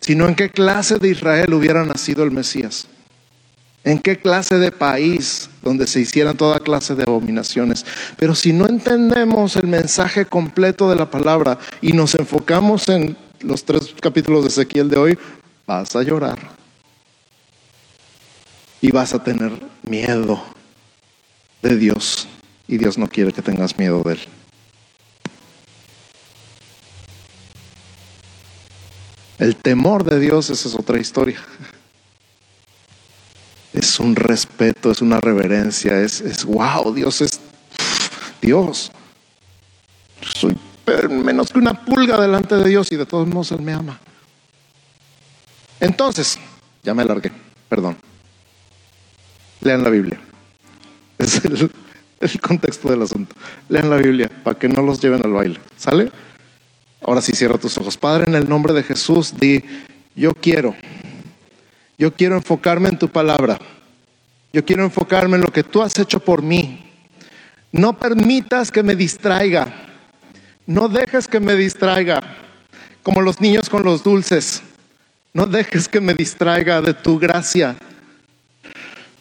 Sino 0.00 0.26
en 0.26 0.36
qué 0.36 0.48
clase 0.48 0.98
de 0.98 1.10
Israel 1.10 1.52
hubiera 1.52 1.84
nacido 1.84 2.24
el 2.24 2.30
Mesías. 2.30 2.88
¿En 3.86 4.00
qué 4.00 4.18
clase 4.18 4.58
de 4.58 4.72
país 4.72 5.48
donde 5.62 5.86
se 5.86 6.00
hicieran 6.00 6.36
toda 6.36 6.58
clase 6.58 6.96
de 6.96 7.04
abominaciones? 7.04 7.86
Pero 8.18 8.34
si 8.34 8.52
no 8.52 8.66
entendemos 8.66 9.54
el 9.54 9.68
mensaje 9.68 10.26
completo 10.26 10.90
de 10.90 10.96
la 10.96 11.08
palabra 11.08 11.60
y 11.80 11.92
nos 11.92 12.16
enfocamos 12.16 12.88
en 12.88 13.16
los 13.42 13.64
tres 13.64 13.94
capítulos 14.00 14.42
de 14.42 14.48
Ezequiel 14.48 14.90
de 14.90 14.98
hoy, 14.98 15.18
vas 15.68 15.94
a 15.94 16.02
llorar. 16.02 16.36
Y 18.80 18.90
vas 18.90 19.14
a 19.14 19.22
tener 19.22 19.52
miedo 19.88 20.42
de 21.62 21.76
Dios. 21.76 22.26
Y 22.66 22.78
Dios 22.78 22.98
no 22.98 23.06
quiere 23.06 23.32
que 23.32 23.40
tengas 23.40 23.78
miedo 23.78 24.02
de 24.02 24.14
Él. 24.14 24.20
El 29.38 29.54
temor 29.54 30.02
de 30.02 30.18
Dios, 30.18 30.50
esa 30.50 30.68
es 30.68 30.74
otra 30.74 30.98
historia 30.98 31.38
es 33.76 34.00
un 34.00 34.16
respeto, 34.16 34.90
es 34.90 35.02
una 35.02 35.20
reverencia, 35.20 36.00
es, 36.00 36.22
es 36.22 36.44
wow, 36.44 36.94
Dios 36.94 37.20
es 37.20 37.40
Dios. 38.40 38.90
Soy 40.22 40.56
menos 41.10 41.52
que 41.52 41.58
una 41.58 41.84
pulga 41.84 42.18
delante 42.18 42.56
de 42.56 42.68
Dios 42.68 42.90
y 42.90 42.96
de 42.96 43.04
todos 43.04 43.28
modos 43.28 43.52
Él 43.52 43.60
me 43.60 43.74
ama. 43.74 44.00
Entonces, 45.78 46.38
ya 46.82 46.94
me 46.94 47.02
alargué, 47.02 47.30
perdón. 47.68 47.98
Lean 49.60 49.84
la 49.84 49.90
Biblia. 49.90 50.18
Es 51.18 51.42
el, 51.44 51.70
el 52.20 52.40
contexto 52.40 52.90
del 52.90 53.02
asunto. 53.02 53.34
Lean 53.70 53.88
la 53.88 53.96
Biblia 53.96 54.30
para 54.44 54.58
que 54.58 54.68
no 54.68 54.82
los 54.82 55.00
lleven 55.00 55.24
al 55.24 55.32
baile. 55.32 55.58
¿Sale? 55.76 56.12
Ahora 57.02 57.22
sí 57.22 57.32
cierra 57.32 57.56
tus 57.58 57.76
ojos. 57.78 57.96
Padre, 57.96 58.26
en 58.26 58.34
el 58.34 58.48
nombre 58.48 58.74
de 58.74 58.82
Jesús, 58.82 59.34
di, 59.38 59.62
yo 60.14 60.32
quiero 60.34 60.74
yo 61.98 62.12
quiero 62.12 62.36
enfocarme 62.36 62.88
en 62.90 62.98
tu 62.98 63.08
palabra. 63.08 63.58
Yo 64.52 64.64
quiero 64.64 64.84
enfocarme 64.84 65.36
en 65.36 65.42
lo 65.42 65.52
que 65.52 65.62
tú 65.62 65.82
has 65.82 65.98
hecho 65.98 66.20
por 66.20 66.42
mí. 66.42 66.84
No 67.72 67.98
permitas 67.98 68.70
que 68.70 68.82
me 68.82 68.94
distraiga. 68.94 69.66
No 70.66 70.88
dejes 70.88 71.26
que 71.28 71.40
me 71.40 71.54
distraiga. 71.54 72.20
Como 73.02 73.22
los 73.22 73.40
niños 73.40 73.68
con 73.68 73.82
los 73.82 74.02
dulces. 74.02 74.62
No 75.32 75.46
dejes 75.46 75.88
que 75.88 76.00
me 76.00 76.14
distraiga 76.14 76.80
de 76.80 76.94
tu 76.94 77.18
gracia. 77.18 77.76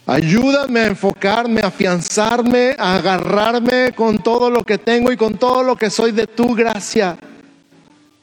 Ayúdame 0.05 0.81
a 0.81 0.87
enfocarme, 0.87 1.61
a 1.61 1.67
afianzarme, 1.67 2.75
a 2.77 2.95
agarrarme 2.95 3.91
con 3.95 4.19
todo 4.19 4.49
lo 4.49 4.63
que 4.63 4.77
tengo 4.77 5.11
y 5.11 5.17
con 5.17 5.37
todo 5.37 5.63
lo 5.63 5.75
que 5.75 5.89
soy 5.89 6.11
de 6.11 6.27
tu 6.27 6.53
gracia 6.53 7.17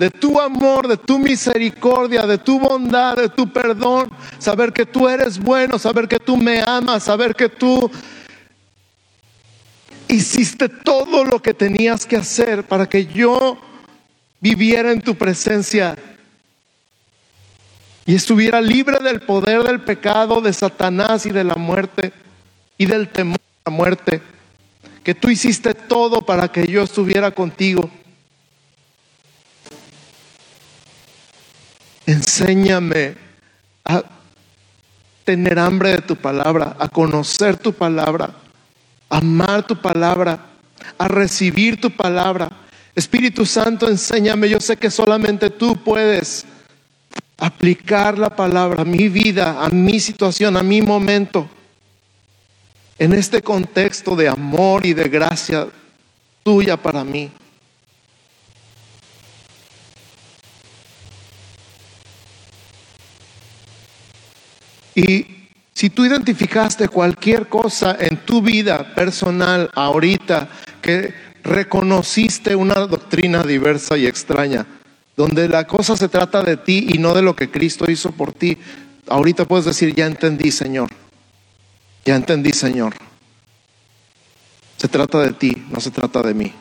de 0.03 0.11
tu 0.11 0.40
amor, 0.40 0.88
de 0.88 0.96
tu 0.96 1.16
misericordia, 1.16 2.26
de 2.26 2.36
tu 2.36 2.59
bondad, 2.59 3.14
de 3.14 3.28
tu 3.28 3.53
perdón, 3.53 4.11
saber 4.36 4.72
que 4.72 4.84
tú 4.84 5.09
eres 5.09 5.38
bueno, 5.38 5.78
saber 5.78 6.09
que 6.09 6.18
tú 6.18 6.36
me 6.36 6.61
amas, 6.61 7.05
saber 7.05 7.36
que 7.36 7.48
tú 7.48 7.88
hiciste 10.09 10.68
todo 10.68 11.24
lo 11.24 11.40
que 11.40 11.55
tenías 11.55 12.05
que 12.05 12.16
hacer 12.16 12.64
para 12.64 12.88
que 12.88 13.07
yo 13.07 13.57
viviera 14.40 14.90
en 14.90 15.00
tu 15.00 15.14
presencia 15.14 15.96
y 18.05 18.16
estuviera 18.16 18.61
libre 18.61 18.98
del 19.05 19.20
poder 19.20 19.62
del 19.62 19.82
pecado, 19.82 20.40
de 20.40 20.53
Satanás 20.53 21.26
y 21.26 21.30
de 21.30 21.44
la 21.44 21.55
muerte 21.55 22.12
y 22.76 22.86
del 22.86 23.09
temor 23.09 23.38
a 23.64 23.70
la 23.70 23.76
muerte. 23.76 24.20
Que 25.05 25.14
tú 25.14 25.30
hiciste 25.30 25.74
todo 25.74 26.22
para 26.22 26.50
que 26.50 26.66
yo 26.66 26.82
estuviera 26.82 27.30
contigo. 27.30 27.88
Enséñame 32.07 33.14
a 33.84 34.03
tener 35.24 35.59
hambre 35.59 35.90
de 35.90 35.98
tu 36.03 36.16
palabra, 36.16 36.76
a 36.78 36.88
conocer 36.88 37.57
tu 37.57 37.72
palabra, 37.72 38.34
a 39.09 39.18
amar 39.18 39.66
tu 39.66 39.76
palabra, 39.80 40.46
a 40.98 41.09
recibir 41.09 41.80
tu 41.80 41.90
palabra. 41.90 42.50
Espíritu 42.94 43.46
Santo, 43.46 43.88
enséñame. 43.88 44.48
Yo 44.48 44.61
sé 44.61 44.76
que 44.76 44.90
solamente 44.90 45.48
tú 45.50 45.76
puedes 45.76 46.44
aplicar 47.38 48.18
la 48.18 48.30
palabra 48.30 48.82
a 48.82 48.84
mi 48.84 49.09
vida, 49.09 49.62
a 49.62 49.68
mi 49.68 50.00
situación, 50.00 50.57
a 50.57 50.62
mi 50.62 50.82
momento. 50.82 51.48
En 52.98 53.12
este 53.12 53.42
contexto 53.42 54.14
de 54.14 54.28
amor 54.28 54.86
y 54.86 54.92
de 54.92 55.09
gracia 55.09 55.68
tuya 56.42 56.76
para 56.76 57.05
mí. 57.05 57.30
Y 64.95 65.26
si 65.74 65.90
tú 65.90 66.05
identificaste 66.05 66.88
cualquier 66.88 67.49
cosa 67.49 67.97
en 67.99 68.18
tu 68.18 68.43
vida 68.43 68.95
personal 68.95 69.70
ahorita 69.74 70.49
que 70.80 71.14
reconociste 71.43 72.55
una 72.55 72.74
doctrina 72.74 73.43
diversa 73.43 73.97
y 73.97 74.07
extraña, 74.07 74.66
donde 75.16 75.49
la 75.49 75.66
cosa 75.66 75.97
se 75.97 76.09
trata 76.09 76.43
de 76.43 76.57
ti 76.57 76.86
y 76.90 76.99
no 76.99 77.14
de 77.14 77.22
lo 77.22 77.34
que 77.34 77.51
Cristo 77.51 77.90
hizo 77.90 78.12
por 78.12 78.32
ti, 78.32 78.59
ahorita 79.09 79.45
puedes 79.45 79.64
decir, 79.64 79.95
ya 79.95 80.07
entendí, 80.07 80.51
Señor. 80.51 80.88
Ya 82.05 82.16
entendí, 82.16 82.53
Señor. 82.53 82.95
Se 84.76 84.88
trata 84.88 85.20
de 85.20 85.32
ti, 85.32 85.66
no 85.70 85.80
se 85.80 85.90
trata 85.90 86.22
de 86.22 86.34
mí. 86.34 86.53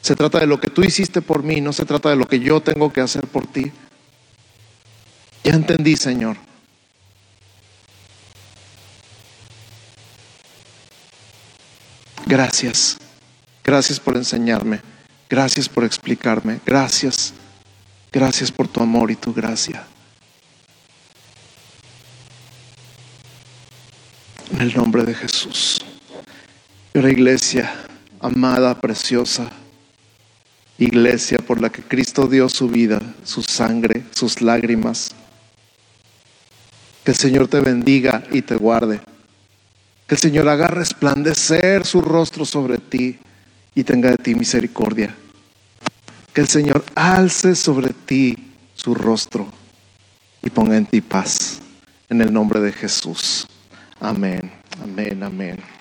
Se 0.00 0.16
trata 0.16 0.40
de 0.40 0.46
lo 0.46 0.60
que 0.60 0.70
tú 0.70 0.82
hiciste 0.82 1.22
por 1.22 1.42
mí, 1.42 1.60
no 1.60 1.72
se 1.72 1.84
trata 1.84 2.10
de 2.10 2.16
lo 2.16 2.26
que 2.26 2.40
yo 2.40 2.60
tengo 2.60 2.92
que 2.92 3.00
hacer 3.00 3.26
por 3.26 3.46
ti. 3.46 3.70
Ya 5.44 5.52
entendí, 5.52 5.96
Señor. 5.96 6.36
Gracias. 12.26 12.98
Gracias 13.64 14.00
por 14.00 14.16
enseñarme. 14.16 14.80
Gracias 15.28 15.68
por 15.68 15.84
explicarme. 15.84 16.60
Gracias. 16.66 17.32
Gracias 18.12 18.50
por 18.50 18.66
tu 18.66 18.82
amor 18.82 19.10
y 19.10 19.16
tu 19.16 19.32
gracia. 19.32 19.84
En 24.52 24.60
el 24.60 24.74
nombre 24.74 25.04
de 25.04 25.14
Jesús. 25.14 25.78
la 26.92 27.08
iglesia, 27.08 27.72
amada, 28.18 28.80
preciosa, 28.80 29.48
iglesia 30.76 31.38
por 31.38 31.60
la 31.60 31.70
que 31.70 31.82
Cristo 31.82 32.26
dio 32.26 32.48
su 32.48 32.68
vida, 32.68 33.00
su 33.22 33.42
sangre, 33.42 34.04
sus 34.10 34.42
lágrimas. 34.42 35.12
Que 37.04 37.12
el 37.12 37.16
Señor 37.16 37.46
te 37.46 37.60
bendiga 37.60 38.24
y 38.32 38.42
te 38.42 38.56
guarde. 38.56 39.00
Que 40.10 40.16
el 40.16 40.20
Señor 40.20 40.48
haga 40.48 40.66
resplandecer 40.66 41.86
su 41.86 42.00
rostro 42.00 42.44
sobre 42.44 42.78
ti 42.78 43.16
y 43.76 43.84
tenga 43.84 44.10
de 44.10 44.16
ti 44.16 44.34
misericordia. 44.34 45.14
Que 46.34 46.40
el 46.40 46.48
Señor 46.48 46.84
alce 46.96 47.54
sobre 47.54 47.90
ti 47.90 48.36
su 48.74 48.92
rostro 48.96 49.46
y 50.42 50.50
ponga 50.50 50.76
en 50.76 50.86
ti 50.86 51.00
paz. 51.00 51.60
En 52.08 52.20
el 52.20 52.32
nombre 52.32 52.58
de 52.58 52.72
Jesús. 52.72 53.46
Amén, 54.00 54.50
amén, 54.82 55.22
amén. 55.22 55.79